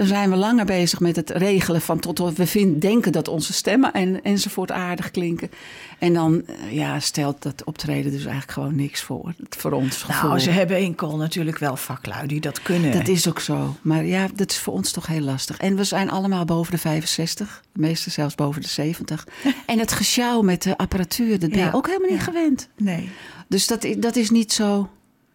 Dan 0.00 0.08
zijn 0.08 0.30
we 0.30 0.36
langer 0.36 0.64
bezig 0.64 1.00
met 1.00 1.16
het 1.16 1.30
regelen 1.30 1.80
van 1.80 1.98
tot 1.98 2.36
we 2.36 2.46
vind, 2.46 2.80
denken 2.80 3.12
dat 3.12 3.28
onze 3.28 3.52
stemmen 3.52 3.92
en, 3.92 4.22
enzovoort 4.22 4.70
aardig 4.70 5.10
klinken. 5.10 5.50
En 5.98 6.14
dan 6.14 6.42
eh, 6.46 6.72
ja, 6.72 7.00
stelt 7.00 7.42
dat 7.42 7.64
optreden 7.64 8.10
dus 8.10 8.24
eigenlijk 8.24 8.52
gewoon 8.52 8.76
niks 8.76 9.00
voor. 9.00 9.34
Voor 9.48 9.72
ons 9.72 10.02
gevoel. 10.02 10.28
Nou, 10.28 10.40
ze 10.40 10.50
hebben 10.50 10.80
in 10.80 10.94
Kool 10.94 11.16
natuurlijk 11.16 11.58
wel 11.58 11.76
vaklui 11.76 12.26
die 12.26 12.40
dat 12.40 12.62
kunnen. 12.62 12.92
Dat 12.92 13.08
is 13.08 13.28
ook 13.28 13.40
zo. 13.40 13.76
Maar 13.82 14.04
ja, 14.04 14.28
dat 14.34 14.50
is 14.50 14.58
voor 14.58 14.72
ons 14.72 14.92
toch 14.92 15.06
heel 15.06 15.20
lastig. 15.20 15.56
En 15.56 15.76
we 15.76 15.84
zijn 15.84 16.10
allemaal 16.10 16.44
boven 16.44 16.72
de 16.72 16.78
65. 16.78 17.62
De 17.72 17.80
meeste 17.80 18.10
zelfs 18.10 18.34
boven 18.34 18.62
de 18.62 18.68
70. 18.68 19.26
en 19.66 19.78
het 19.78 19.92
gesjouw 19.92 20.42
met 20.42 20.62
de 20.62 20.76
apparatuur, 20.76 21.38
dat 21.38 21.50
ben 21.50 21.58
je 21.58 21.64
Ja, 21.64 21.70
ook 21.72 21.86
helemaal 21.86 22.10
niet 22.10 22.18
ja. 22.18 22.24
gewend. 22.24 22.68
Nee. 22.76 23.10
Dus 23.48 23.66
dat, 23.66 23.86
dat 23.98 24.16
is 24.16 24.30
niet 24.30 24.52
zo... 24.52 24.88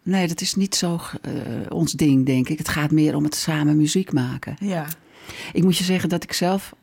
Nee, 0.06 0.28
dat 0.28 0.40
is 0.40 0.54
niet 0.54 0.74
zo 0.74 1.00
eh, 1.22 1.32
ons 1.68 1.92
ding, 1.92 2.26
denk 2.26 2.48
ik. 2.48 2.58
Het 2.58 2.68
gaat 2.68 2.90
meer 2.90 3.16
om 3.16 3.24
het 3.24 3.34
samen 3.34 3.76
muziek 3.76 4.12
maken. 4.12 4.56
Ja. 4.60 4.86
Ik 5.52 5.62
moet 5.62 5.76
je 5.76 5.84
zeggen 5.84 6.08
dat 6.08 6.22
ik 6.22 6.32
zelf... 6.32 6.74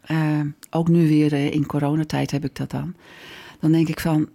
eh, 0.00 0.40
ook 0.70 0.88
nu 0.88 1.08
weer 1.08 1.32
eh, 1.32 1.52
in 1.52 1.66
coronatijd 1.66 2.30
heb 2.30 2.44
ik 2.44 2.54
dat 2.56 2.70
dan. 2.70 2.94
Dan 3.60 3.72
denk 3.72 3.88
ik 3.88 4.00
van... 4.00 4.28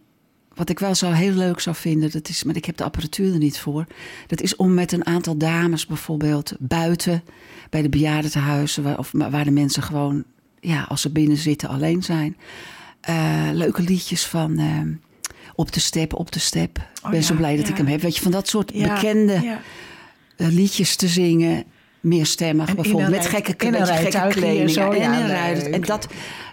Wat 0.54 0.70
ik 0.70 0.80
wel 0.80 0.96
zo 0.96 1.12
heel 1.12 1.34
leuk 1.34 1.60
zou 1.60 1.76
vinden, 1.76 2.12
dat 2.12 2.30
is, 2.30 2.44
maar 2.44 2.56
ik 2.56 2.66
heb 2.66 2.78
de 2.78 2.84
apparatuur 2.84 3.34
er 3.34 3.40
niet 3.40 3.60
voor. 3.60 3.86
Dat 4.28 4.42
is 4.42 4.56
om 4.56 4.74
met 4.74 4.92
een 4.92 5.06
aantal 5.06 5.38
dames 5.38 5.86
bijvoorbeeld 5.86 6.54
buiten 6.60 7.24
bij 7.70 7.82
de 7.82 7.90
bejaardentehuizen, 7.90 8.84
waar, 8.84 8.98
of 8.98 9.12
waar 9.12 9.44
de 9.44 9.52
mensen 9.52 9.84
gewoon, 9.84 10.24
ja, 10.60 10.84
als 10.84 11.02
ze 11.02 11.12
binnen 11.12 11.38
zitten, 11.38 11.70
alleen 11.70 12.04
zijn. 12.04 12.38
leuke 13.54 13.82
liedjes 13.82 14.26
van 14.26 14.60
op 15.56 15.72
de 15.72 15.80
step, 15.80 16.14
op 16.14 16.32
de 16.32 16.40
step. 16.40 16.78
Ik 16.78 16.84
Oh 17.04 17.10
ben 17.10 17.20
ja, 17.20 17.26
zo 17.26 17.36
blij 17.36 17.56
dat 17.56 17.66
ja. 17.66 17.72
ik 17.72 17.78
hem 17.78 17.88
heb. 17.88 18.02
Weet 18.02 18.16
je, 18.16 18.22
van 18.22 18.32
dat 18.32 18.48
soort 18.48 18.74
bekende 18.74 19.58
eh, 20.38 20.48
liedjes 20.48 20.96
te 20.96 21.08
zingen. 21.08 21.64
Meerstemmig 22.00 22.70
En 22.70 22.76
bijvoorbeeld. 22.76 23.10
Met 23.10 23.26
gekke, 23.26 23.54
in 23.58 23.74
een 23.74 23.80
beetje 23.80 23.94
gekke 23.94 24.18
en 24.18 24.30
kleding. 24.30 24.70
zo, 24.70 24.92
en 24.92 25.28
leuk. 25.28 25.64
En 25.64 25.82
dat, 25.82 26.08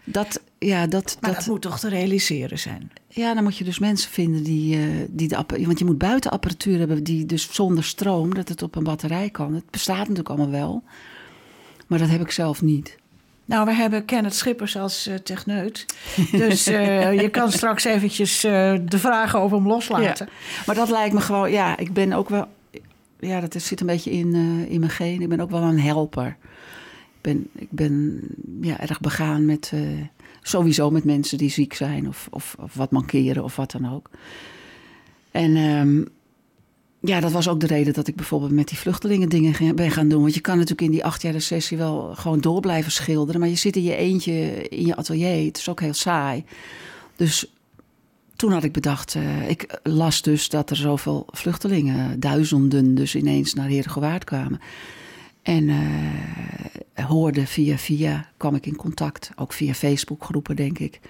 dat, 0.05 0.41
ja, 0.59 0.87
dat, 0.87 1.17
dat, 1.21 1.35
dat 1.35 1.47
moet 1.47 1.63
toch 1.63 1.79
te 1.79 1.89
realiseren 1.89 2.59
zijn? 2.59 2.91
ja, 3.09 3.35
dan 3.35 3.43
moet 3.43 3.57
je 3.57 3.65
dus 3.65 3.79
mensen 3.79 4.11
vinden 4.11 4.43
die, 4.43 4.77
eh, 4.77 4.83
die 5.09 5.29
de 5.29 5.45
Want 5.49 5.79
je 5.79 5.85
moet 5.85 5.99
buitenapparatuur 5.99 6.79
hebben 6.79 7.05
die 7.05 7.27
dus 7.27 7.49
zonder 7.51 7.85
stroom, 7.85 8.35
dat 8.35 8.49
het 8.49 8.63
op 8.63 8.77
een 8.77 8.85
batterij 8.85 9.31
kan. 9.31 9.55
Het 9.55 9.71
bestaat 9.71 9.99
natuurlijk 9.99 10.29
allemaal 10.29 10.51
wel. 10.51 10.83
Maar 11.87 11.99
dat 11.99 12.09
heb 12.09 12.21
ik 12.21 12.31
zelf 12.31 12.63
niet. 12.63 12.97
Nou, 13.49 13.65
we 13.65 13.73
hebben 13.73 14.05
Kenneth 14.05 14.35
Schippers 14.35 14.77
als 14.77 15.07
eh, 15.07 15.15
techneut. 15.15 15.87
Dus 16.31 16.67
eh, 16.67 17.13
je 17.23 17.29
kan 17.29 17.53
straks 17.53 17.85
eventjes 17.85 18.45
eh, 18.45 18.75
de 18.85 18.99
vragen 18.99 19.41
over 19.41 19.57
hem 19.57 19.67
loslaten. 19.67 20.29
Maar 20.67 20.75
dat 20.75 20.91
lijkt 20.91 21.15
me 21.15 21.21
gewoon, 21.21 21.51
ja, 21.51 21.77
ik 21.77 21.93
ben 21.93 22.13
ook 22.13 22.29
wel. 22.29 22.49
ja, 23.19 23.41
dat 23.41 23.63
zit 23.63 23.81
een 23.81 23.87
beetje 23.87 24.11
in, 24.11 24.35
in 24.69 24.81
mijn 24.81 24.93
geen. 24.93 25.21
Ik 25.21 25.29
ben 25.29 25.41
ook 25.41 25.51
wel 25.51 25.63
een 25.63 25.81
helper. 25.81 26.37
Ik 26.91 27.21
ben, 27.21 27.49
ik 27.55 27.71
ben 27.71 28.21
ja, 28.61 28.81
erg 28.81 29.01
begaan 29.01 29.45
met, 29.45 29.73
sowieso 30.43 30.91
met 30.91 31.05
mensen 31.05 31.39
die 31.39 31.51
ziek 31.51 31.75
zijn 31.75 32.09
of, 32.09 32.29
of, 32.31 32.57
of 32.59 32.75
wat 32.75 32.91
mankeren 32.91 33.45
of 33.45 33.57
wat 33.57 33.71
dan 33.71 33.95
ook. 33.95 34.11
En 35.31 35.57
ehm, 35.57 36.05
ja, 37.01 37.21
dat 37.21 37.33
was 37.33 37.49
ook 37.49 37.61
de 37.61 37.67
reden 37.67 37.93
dat 37.93 38.09
ik 38.09 38.17
bijvoorbeeld 38.17 38.53
met 38.53 38.69
die 38.69 38.79
vluchtelingen 38.79 39.29
dingen 39.29 39.77
ben 39.77 39.91
gaan 39.91 40.09
doen. 40.09 40.23
Want 40.23 40.35
je 40.35 40.41
kan 40.41 40.55
natuurlijk 40.55 40.83
in 40.83 40.91
die 40.91 41.05
achtjarige 41.05 41.45
sessie 41.45 41.77
wel 41.77 42.15
gewoon 42.15 42.41
door 42.41 42.61
blijven 42.61 42.93
schilderen. 42.93 43.41
Maar 43.41 43.49
je 43.49 43.57
zit 43.57 43.77
in 43.77 43.83
je 43.83 43.97
eentje 43.97 44.69
in 44.69 44.87
je 44.87 44.97
atelier. 44.97 45.47
Het 45.47 45.59
is 45.59 45.69
ook 45.69 45.81
heel 45.81 45.95
saai. 45.95 46.45
Dus 47.17 47.53
toen 48.37 48.53
had 48.53 48.65
ik 48.65 48.73
bedacht, 48.73 49.15
eh, 49.15 49.49
ik 49.49 49.81
las 49.83 50.23
dus 50.23 50.49
dat 50.49 50.71
er 50.71 50.77
zoveel 50.77 51.27
vluchtelingen, 51.31 52.21
duizenden 52.21 52.95
dus 52.95 53.15
ineens 53.15 53.55
naar 53.55 53.69
Herengewaard 53.69 54.25
kwamen. 54.25 54.61
En 55.43 55.69
eh, 55.69 57.05
hoorde 57.05 57.47
via 57.47 57.79
via, 57.79 58.31
kwam 58.37 58.55
ik 58.55 58.67
in 58.67 58.77
contact, 58.77 59.31
ook 59.37 59.53
via 59.53 59.75
Facebookgroepen 59.75 60.57
denk 60.57 60.79
ik, 60.79 61.01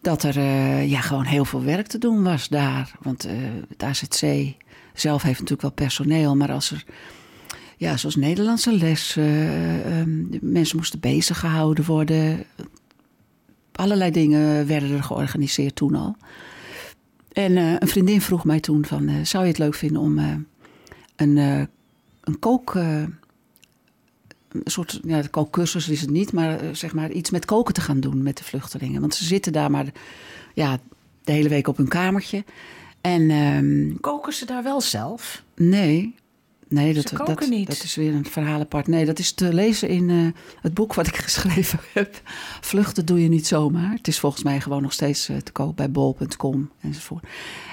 dat 0.00 0.22
er 0.22 0.36
eh, 0.36 0.90
ja, 0.90 1.00
gewoon 1.00 1.24
heel 1.24 1.44
veel 1.44 1.62
werk 1.62 1.86
te 1.86 1.98
doen 1.98 2.22
was 2.22 2.48
daar. 2.48 2.92
Want 3.00 3.28
het 3.68 3.82
AZC 3.82 4.54
zelf 4.94 5.22
heeft 5.22 5.40
natuurlijk 5.40 5.62
wel 5.62 5.86
personeel, 5.88 6.36
maar 6.36 6.52
als 6.52 6.70
er, 6.70 6.84
ja, 7.76 7.96
zoals 7.96 8.16
Nederlandse 8.16 8.72
les, 8.72 9.16
eh, 9.16 10.00
ehm, 10.00 10.24
mensen 10.40 10.76
moesten 10.76 11.00
bezig 11.00 11.38
gehouden 11.38 11.84
worden. 11.84 12.44
Allerlei 13.72 14.10
dingen 14.10 14.66
werden 14.66 14.90
er 14.90 15.02
georganiseerd 15.02 15.76
toen 15.76 15.94
al. 15.94 16.16
En 17.32 17.56
eh, 17.56 17.72
een 17.78 17.88
vriendin 17.88 18.20
vroeg 18.20 18.44
mij 18.44 18.60
toen 18.60 18.84
van, 18.84 19.08
eh, 19.08 19.14
zou 19.22 19.44
je 19.44 19.50
het 19.50 19.58
leuk 19.58 19.74
vinden 19.74 20.02
om 20.02 20.18
een, 21.16 21.36
een 22.20 22.38
kook... 22.38 22.74
een 22.74 23.18
soort 24.64 25.00
ja, 25.04 25.22
kookcursus 25.30 25.88
is 25.88 26.00
het 26.00 26.10
niet, 26.10 26.32
maar 26.32 26.60
zeg 26.72 26.94
maar 26.94 27.10
iets 27.10 27.30
met 27.30 27.44
koken 27.44 27.74
te 27.74 27.80
gaan 27.80 28.00
doen 28.00 28.22
met 28.22 28.36
de 28.36 28.44
vluchtelingen. 28.44 29.00
Want 29.00 29.14
ze 29.14 29.24
zitten 29.24 29.52
daar 29.52 29.70
maar 29.70 29.86
ja, 30.54 30.78
de 31.24 31.32
hele 31.32 31.48
week 31.48 31.68
op 31.68 31.76
hun 31.76 31.88
kamertje. 31.88 32.44
En 33.04 33.30
ehm, 33.30 33.96
Koken 34.00 34.32
ze 34.32 34.46
daar 34.46 34.62
wel 34.62 34.80
zelf? 34.80 35.42
nee, 35.56 36.14
nee 36.68 36.94
dat, 36.94 37.12
koken 37.12 37.36
dat, 37.36 37.48
niet. 37.48 37.66
dat 37.66 37.82
is 37.82 37.94
weer 37.94 38.14
een 38.14 38.24
verhaal 38.24 38.60
apart. 38.60 38.86
Nee, 38.86 39.04
dat 39.04 39.18
is 39.18 39.32
te 39.32 39.54
lezen 39.54 39.88
in 39.88 40.10
eh, 40.10 40.40
het 40.60 40.74
boek 40.74 40.94
wat 40.94 41.06
ik 41.06 41.16
geschreven 41.26 41.78
heb. 41.92 42.20
Vluchten 42.60 43.06
doe 43.06 43.22
je 43.22 43.28
niet 43.28 43.46
zomaar. 43.46 43.92
Het 43.92 44.08
is 44.08 44.18
volgens 44.18 44.42
mij 44.42 44.60
gewoon 44.60 44.82
nog 44.82 44.92
steeds 44.92 45.28
eh, 45.28 45.36
te 45.36 45.52
koop 45.52 45.76
bij 45.76 45.90
bol.com 45.90 46.70
enzovoort. 46.80 47.26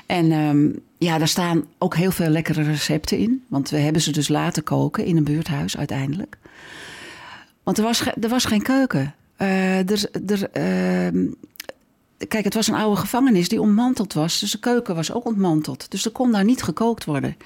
En 0.05 0.31
ehm, 0.31 0.69
ja, 0.97 1.17
daar 1.17 1.27
staan 1.27 1.65
ook 1.77 1.95
heel 1.95 2.11
veel 2.11 2.29
lekkere 2.29 2.63
recepten 2.63 3.17
in. 3.17 3.43
Want 3.47 3.69
we 3.69 3.77
hebben 3.77 4.01
ze 4.01 4.11
dus 4.11 4.27
laten 4.27 4.63
koken 4.63 5.05
in 5.05 5.17
een 5.17 5.23
buurthuis 5.23 5.77
uiteindelijk. 5.77 6.37
Want 7.63 7.77
er 7.77 7.83
was, 7.83 8.05
er 8.21 8.29
was 8.29 8.45
geen 8.45 8.63
keuken. 8.63 9.15
Eh, 9.41 9.89
er, 9.89 10.09
er, 10.27 10.49
ehm, 10.51 11.27
kijk, 12.27 12.43
het 12.43 12.53
was 12.53 12.67
een 12.67 12.75
oude 12.75 12.99
gevangenis 12.99 13.49
die 13.49 13.61
ontmanteld 13.61 14.13
was. 14.13 14.39
Dus 14.39 14.51
de 14.51 14.59
keuken 14.59 14.95
was 14.95 15.11
ook 15.11 15.25
ontmanteld. 15.25 15.91
Dus 15.91 16.05
er 16.05 16.11
kon 16.11 16.31
daar 16.31 16.43
niet 16.43 16.63
gekookt 16.63 17.05
worden. 17.05 17.37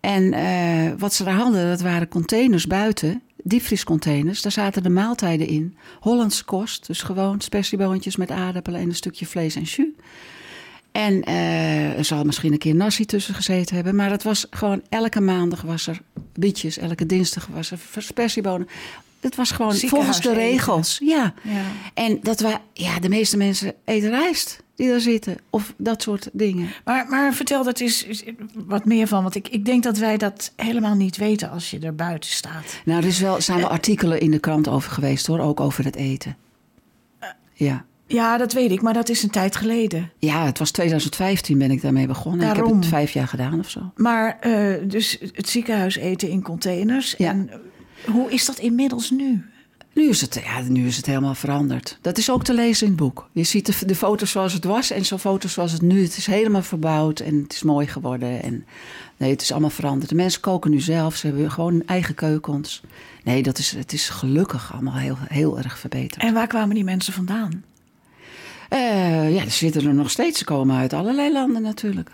En 0.00 0.32
eh, 0.32 0.92
wat 0.98 1.14
ze 1.14 1.24
daar 1.24 1.34
hadden, 1.34 1.68
dat 1.68 1.80
waren 1.80 2.08
containers 2.08 2.66
buiten. 2.66 3.22
Diepvriescontainers, 3.42 4.42
daar 4.42 4.52
zaten 4.52 4.82
de 4.82 4.88
maaltijden 4.88 5.46
in. 5.46 5.76
Hollandse 6.00 6.44
kost, 6.44 6.86
dus 6.86 7.02
gewoon 7.02 7.40
spersieboontjes 7.40 8.16
met 8.16 8.30
aardappelen 8.30 8.80
en 8.80 8.88
een 8.88 8.94
stukje 8.94 9.26
vlees 9.26 9.54
en 9.54 9.62
jus. 9.62 9.86
En 10.92 11.22
eh, 11.22 11.98
er 11.98 12.04
zal 12.04 12.24
misschien 12.24 12.52
een 12.52 12.58
keer 12.58 12.74
nasi 12.74 13.04
tussen 13.04 13.34
gezeten 13.34 13.74
hebben. 13.74 13.96
Maar 13.96 14.10
het 14.10 14.22
was 14.22 14.46
gewoon 14.50 14.82
elke 14.88 15.20
maandag 15.20 15.62
was 15.62 15.86
er 15.86 16.00
bietjes. 16.32 16.78
Elke 16.78 17.06
dinsdag 17.06 17.46
was 17.46 17.70
er 17.70 17.78
spersiebonen. 17.96 18.68
Het 19.22 19.36
was 19.36 19.50
gewoon 19.50 19.74
volgens 19.74 20.20
de 20.20 20.34
regels. 20.34 20.98
Ja. 21.02 21.34
Ja. 21.42 21.62
En 21.94 22.18
dat 22.22 22.40
we, 22.40 22.58
ja, 22.72 22.98
de 22.98 23.08
meeste 23.08 23.36
mensen 23.36 23.74
eten 23.84 24.10
rijst 24.10 24.62
die 24.74 24.88
daar 24.88 25.00
zitten. 25.00 25.36
Of 25.50 25.74
dat 25.76 26.02
soort 26.02 26.28
dingen. 26.32 26.68
Maar, 26.84 27.06
maar 27.08 27.34
vertel 27.34 27.64
dat 27.64 27.80
eens 27.80 28.04
eens 28.04 28.24
wat 28.54 28.84
meer 28.84 29.06
van. 29.06 29.22
Want 29.22 29.34
ik, 29.34 29.48
ik 29.48 29.64
denk 29.64 29.82
dat 29.82 29.98
wij 29.98 30.16
dat 30.16 30.52
helemaal 30.56 30.94
niet 30.94 31.16
weten 31.16 31.50
als 31.50 31.70
je 31.70 31.78
er 31.78 31.94
buiten 31.94 32.30
staat. 32.30 32.80
Nou, 32.84 33.02
er 33.02 33.08
is 33.08 33.20
wel, 33.20 33.40
zijn 33.40 33.58
wel 33.58 33.68
artikelen 33.68 34.20
in 34.20 34.30
de 34.30 34.38
krant 34.38 34.68
over 34.68 34.90
geweest 34.90 35.26
hoor. 35.26 35.38
Ook 35.38 35.60
over 35.60 35.84
het 35.84 35.96
eten. 35.96 36.36
Ja. 37.52 37.84
Ja, 38.06 38.36
dat 38.36 38.52
weet 38.52 38.70
ik, 38.70 38.82
maar 38.82 38.94
dat 38.94 39.08
is 39.08 39.22
een 39.22 39.30
tijd 39.30 39.56
geleden. 39.56 40.12
Ja, 40.18 40.44
het 40.44 40.58
was 40.58 40.70
2015 40.70 41.58
ben 41.58 41.70
ik 41.70 41.82
daarmee 41.82 42.06
begonnen. 42.06 42.40
Ik 42.40 42.46
heb 42.46 42.56
Daarom. 42.56 42.76
het 42.76 42.86
vijf 42.86 43.12
jaar 43.12 43.28
gedaan 43.28 43.58
of 43.58 43.70
zo. 43.70 43.92
Maar 43.96 44.38
eh, 44.40 44.74
dus 44.88 45.18
het 45.32 45.48
ziekenhuis 45.48 45.96
eten 45.96 46.28
in 46.28 46.42
containers. 46.42 47.14
Ja. 47.18 47.30
En 47.30 47.48
eh, 47.50 47.56
hoe 48.06 48.30
is 48.30 48.46
dat 48.46 48.58
inmiddels 48.58 49.10
nu? 49.10 49.44
Nu 49.94 50.08
is, 50.08 50.20
het, 50.20 50.40
ja, 50.44 50.60
nu 50.60 50.86
is 50.86 50.96
het 50.96 51.06
helemaal 51.06 51.34
veranderd. 51.34 51.98
Dat 52.00 52.18
is 52.18 52.30
ook 52.30 52.44
te 52.44 52.54
lezen 52.54 52.86
in 52.86 52.92
het 52.92 53.02
boek. 53.02 53.28
Je 53.32 53.44
ziet 53.44 53.66
de, 53.66 53.86
de 53.86 53.94
foto's 53.94 54.30
zoals 54.30 54.52
het 54.52 54.64
was 54.64 54.90
en 54.90 55.04
zo'n 55.04 55.18
foto's 55.18 55.52
zoals 55.52 55.72
het 55.72 55.82
nu. 55.82 56.02
Het 56.02 56.16
is 56.16 56.26
helemaal 56.26 56.62
verbouwd 56.62 57.20
en 57.20 57.42
het 57.42 57.52
is 57.52 57.62
mooi 57.62 57.86
geworden. 57.86 58.42
En, 58.42 58.64
nee, 59.16 59.30
het 59.30 59.42
is 59.42 59.50
allemaal 59.50 59.70
veranderd. 59.70 60.08
De 60.08 60.14
mensen 60.14 60.40
koken 60.40 60.70
nu 60.70 60.80
zelf. 60.80 61.16
Ze 61.16 61.26
hebben 61.26 61.50
gewoon 61.50 61.72
hun 61.72 61.86
eigen 61.86 62.14
keukens. 62.14 62.82
Nee, 63.24 63.42
dat 63.42 63.58
is, 63.58 63.70
het 63.70 63.92
is 63.92 64.08
gelukkig 64.08 64.72
allemaal 64.72 64.96
heel, 64.96 65.16
heel 65.28 65.58
erg 65.58 65.78
verbeterd. 65.78 66.22
En 66.22 66.34
waar 66.34 66.46
kwamen 66.46 66.74
die 66.74 66.84
mensen 66.84 67.12
vandaan? 67.12 67.64
Eh, 68.68 69.34
ja, 69.34 69.44
er 69.44 69.50
zitten 69.50 69.86
er 69.86 69.94
nog 69.94 70.10
steeds. 70.10 70.38
Ze 70.38 70.44
komen 70.44 70.76
uit 70.76 70.92
allerlei 70.92 71.32
landen 71.32 71.62
natuurlijk. 71.62 72.10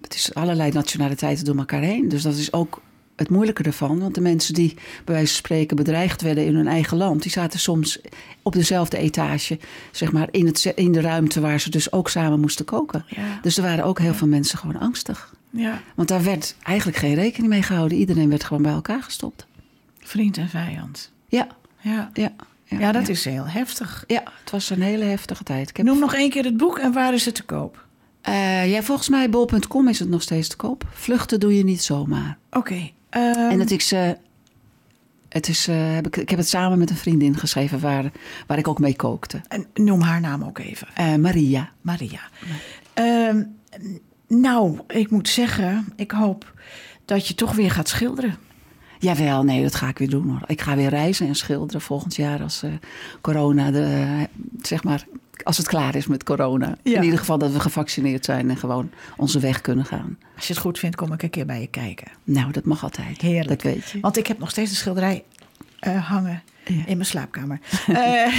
Het 0.00 0.14
is 0.14 0.34
allerlei 0.34 0.72
nationaliteiten 0.72 1.44
door 1.44 1.56
elkaar 1.56 1.82
heen. 1.82 2.08
Dus 2.08 2.22
dat 2.22 2.34
is 2.34 2.52
ook 2.52 2.80
het 3.16 3.30
moeilijke 3.30 3.62
ervan. 3.62 3.98
Want 3.98 4.14
de 4.14 4.20
mensen 4.20 4.54
die 4.54 4.74
bij 5.04 5.14
wijze 5.14 5.26
van 5.26 5.36
spreken 5.36 5.76
bedreigd 5.76 6.22
werden 6.22 6.46
in 6.46 6.54
hun 6.54 6.66
eigen 6.68 6.96
land... 6.96 7.22
die 7.22 7.30
zaten 7.30 7.60
soms 7.60 8.00
op 8.42 8.52
dezelfde 8.52 8.96
etage, 8.96 9.58
zeg 9.90 10.12
maar, 10.12 10.28
in, 10.30 10.46
het, 10.46 10.64
in 10.64 10.92
de 10.92 11.00
ruimte... 11.00 11.40
waar 11.40 11.60
ze 11.60 11.70
dus 11.70 11.92
ook 11.92 12.08
samen 12.08 12.40
moesten 12.40 12.64
koken. 12.64 13.04
Ja. 13.08 13.38
Dus 13.42 13.56
er 13.56 13.62
waren 13.62 13.84
ook 13.84 13.98
heel 13.98 14.14
veel 14.14 14.28
mensen 14.28 14.58
gewoon 14.58 14.78
angstig. 14.78 15.34
Ja, 15.50 15.80
Want 15.94 16.08
daar 16.08 16.22
werd 16.22 16.56
eigenlijk 16.62 16.98
geen 16.98 17.14
rekening 17.14 17.52
mee 17.52 17.62
gehouden. 17.62 17.98
Iedereen 17.98 18.28
werd 18.28 18.44
gewoon 18.44 18.62
bij 18.62 18.72
elkaar 18.72 19.02
gestopt. 19.02 19.46
vriend 19.98 20.36
en 20.36 20.48
vijand. 20.48 21.12
Ja, 21.28 21.46
Ja, 21.80 22.10
ja. 22.12 22.32
ja 22.64 22.92
dat 22.92 23.08
is 23.08 23.24
heel 23.24 23.46
heftig. 23.46 24.04
Ja, 24.06 24.22
het 24.40 24.50
was 24.50 24.70
een 24.70 24.82
hele 24.82 25.04
heftige 25.04 25.44
tijd. 25.44 25.68
Ik 25.68 25.76
heb 25.76 25.86
Noem 25.86 25.98
nog 25.98 26.14
één 26.14 26.30
keer 26.30 26.44
het 26.44 26.56
boek 26.56 26.78
en 26.78 26.92
waar 26.92 27.14
is 27.14 27.24
het 27.24 27.34
te 27.34 27.42
koop? 27.42 27.84
Eh, 28.20 28.70
ja, 28.72 28.82
volgens 28.82 29.08
mij 29.08 29.30
bol.com 29.30 29.88
is 29.88 29.98
het 29.98 30.08
nog 30.08 30.22
steeds 30.22 30.48
te 30.48 30.56
koop. 30.56 30.84
Vluchten 30.92 31.40
doe 31.40 31.56
je 31.56 31.64
niet 31.64 31.82
zomaar. 31.82 32.38
Oké. 32.50 32.90
Ehm, 33.12 33.50
en 33.50 33.60
het 33.60 33.70
is, 33.70 33.92
eh, 33.92 34.10
het 35.32 35.48
is 35.48 35.68
eh, 35.68 35.94
heb 35.94 36.06
ik, 36.06 36.16
ik 36.16 36.28
heb 36.28 36.38
het 36.38 36.48
samen 36.48 36.78
met 36.78 36.90
een 36.90 36.96
vriendin 36.96 37.36
geschreven 37.36 37.80
waar, 37.80 38.12
waar 38.46 38.58
ik 38.58 38.68
ook 38.68 38.78
mee 38.78 38.96
kookte. 38.96 39.40
en 39.48 39.66
noem 39.74 40.00
haar 40.00 40.20
naam 40.20 40.44
ook 40.44 40.58
even. 40.58 40.88
Eh, 40.94 41.14
Maria. 41.14 41.72
Maria. 41.80 42.20
Ehm, 42.94 43.42
nou, 44.28 44.78
ik 44.88 45.10
moet 45.10 45.28
zeggen, 45.28 45.92
ik 45.96 46.10
hoop 46.10 46.52
dat 47.04 47.28
je 47.28 47.34
toch 47.34 47.54
weer 47.54 47.70
gaat 47.70 47.88
schilderen. 47.88 48.36
Jawel, 48.98 49.42
nee, 49.42 49.62
dat 49.62 49.74
ga 49.74 49.88
ik 49.88 49.98
weer 49.98 50.10
doen 50.10 50.28
hoor. 50.28 50.42
Ik 50.46 50.60
ga 50.60 50.76
weer 50.76 50.88
reizen 50.88 51.26
en 51.26 51.34
schilderen 51.34 51.80
volgend 51.80 52.16
jaar 52.16 52.42
als 52.42 52.62
eh, 52.62 52.70
corona, 53.20 53.70
de, 53.70 54.06
zeg 54.60 54.84
maar, 54.84 55.06
als 55.44 55.56
het 55.56 55.66
klaar 55.66 55.94
is 55.94 56.06
met 56.06 56.24
corona. 56.24 56.76
Ja. 56.82 56.96
In 56.96 57.02
ieder 57.02 57.18
geval 57.18 57.38
dat 57.38 57.52
we 57.52 57.60
gevaccineerd 57.60 58.24
zijn 58.24 58.50
en 58.50 58.56
gewoon 58.56 58.90
onze 59.16 59.40
weg 59.40 59.60
kunnen 59.60 59.84
gaan. 59.84 60.18
Als 60.36 60.46
je 60.46 60.52
het 60.52 60.62
goed 60.62 60.78
vindt, 60.78 60.96
kom 60.96 61.12
ik 61.12 61.22
een 61.22 61.30
keer 61.30 61.46
bij 61.46 61.60
je 61.60 61.66
kijken. 61.66 62.06
Nou, 62.24 62.52
dat 62.52 62.64
mag 62.64 62.82
altijd. 62.82 63.20
Heerlijk. 63.20 63.62
Dat 63.62 63.72
weet 63.72 63.90
je. 63.90 64.00
Want 64.00 64.16
ik 64.16 64.26
heb 64.26 64.38
nog 64.38 64.50
steeds 64.50 64.70
een 64.70 64.76
schilderij 64.76 65.24
eh, 65.78 66.08
hangen 66.08 66.42
Ja. 66.64 66.74
in 66.86 66.96
mijn 66.96 67.06
slaapkamer. 67.06 67.58
Eh 67.86 68.32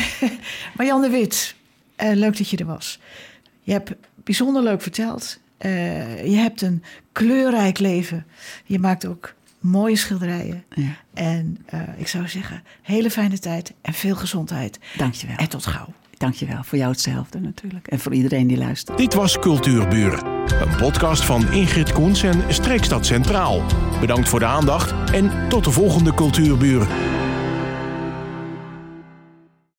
Marjan 0.75 1.01
de 1.01 1.09
Wit, 1.09 1.55
eh, 1.95 2.11
leuk 2.13 2.37
dat 2.37 2.49
je 2.49 2.57
er 2.57 2.65
was. 2.65 2.99
Je 3.61 3.71
hebt 3.71 3.91
bijzonder 4.23 4.63
leuk 4.63 4.81
verteld. 4.81 5.39
Je 6.25 6.35
hebt 6.35 6.61
een 6.61 6.83
kleurrijk 7.11 7.79
leven. 7.79 8.25
Je 8.65 8.79
maakt 8.79 9.05
ook 9.05 9.33
mooie 9.59 9.95
schilderijen. 9.95 10.63
Ja. 10.69 10.95
En 11.13 11.65
ik 11.97 12.07
zou 12.07 12.27
zeggen, 12.27 12.63
hele 12.81 13.09
fijne 13.11 13.39
tijd 13.39 13.73
en 13.81 13.93
veel 13.93 14.15
gezondheid. 14.15 14.79
Dankjewel. 14.97 15.35
En 15.35 15.49
tot 15.49 15.65
gauw. 15.65 15.93
Dankjewel. 16.23 16.63
Voor 16.63 16.77
jou 16.77 16.91
hetzelfde 16.91 17.39
natuurlijk. 17.39 17.87
En 17.87 17.99
voor 17.99 18.13
iedereen 18.13 18.47
die 18.47 18.57
luistert. 18.57 18.97
Dit 18.97 19.13
was 19.13 19.39
Cultuurburen, 19.39 20.25
een 20.61 20.75
podcast 20.77 21.25
van 21.25 21.51
Ingrid 21.51 21.91
Koens 21.91 22.23
en 22.23 22.43
Streekstad 22.53 23.05
Centraal. 23.05 23.61
Bedankt 23.99 24.29
voor 24.29 24.39
de 24.39 24.45
aandacht 24.45 25.11
en 25.11 25.31
tot 25.49 25.63
de 25.63 25.71
volgende 25.71 26.13
Cultuurburen. 26.13 26.87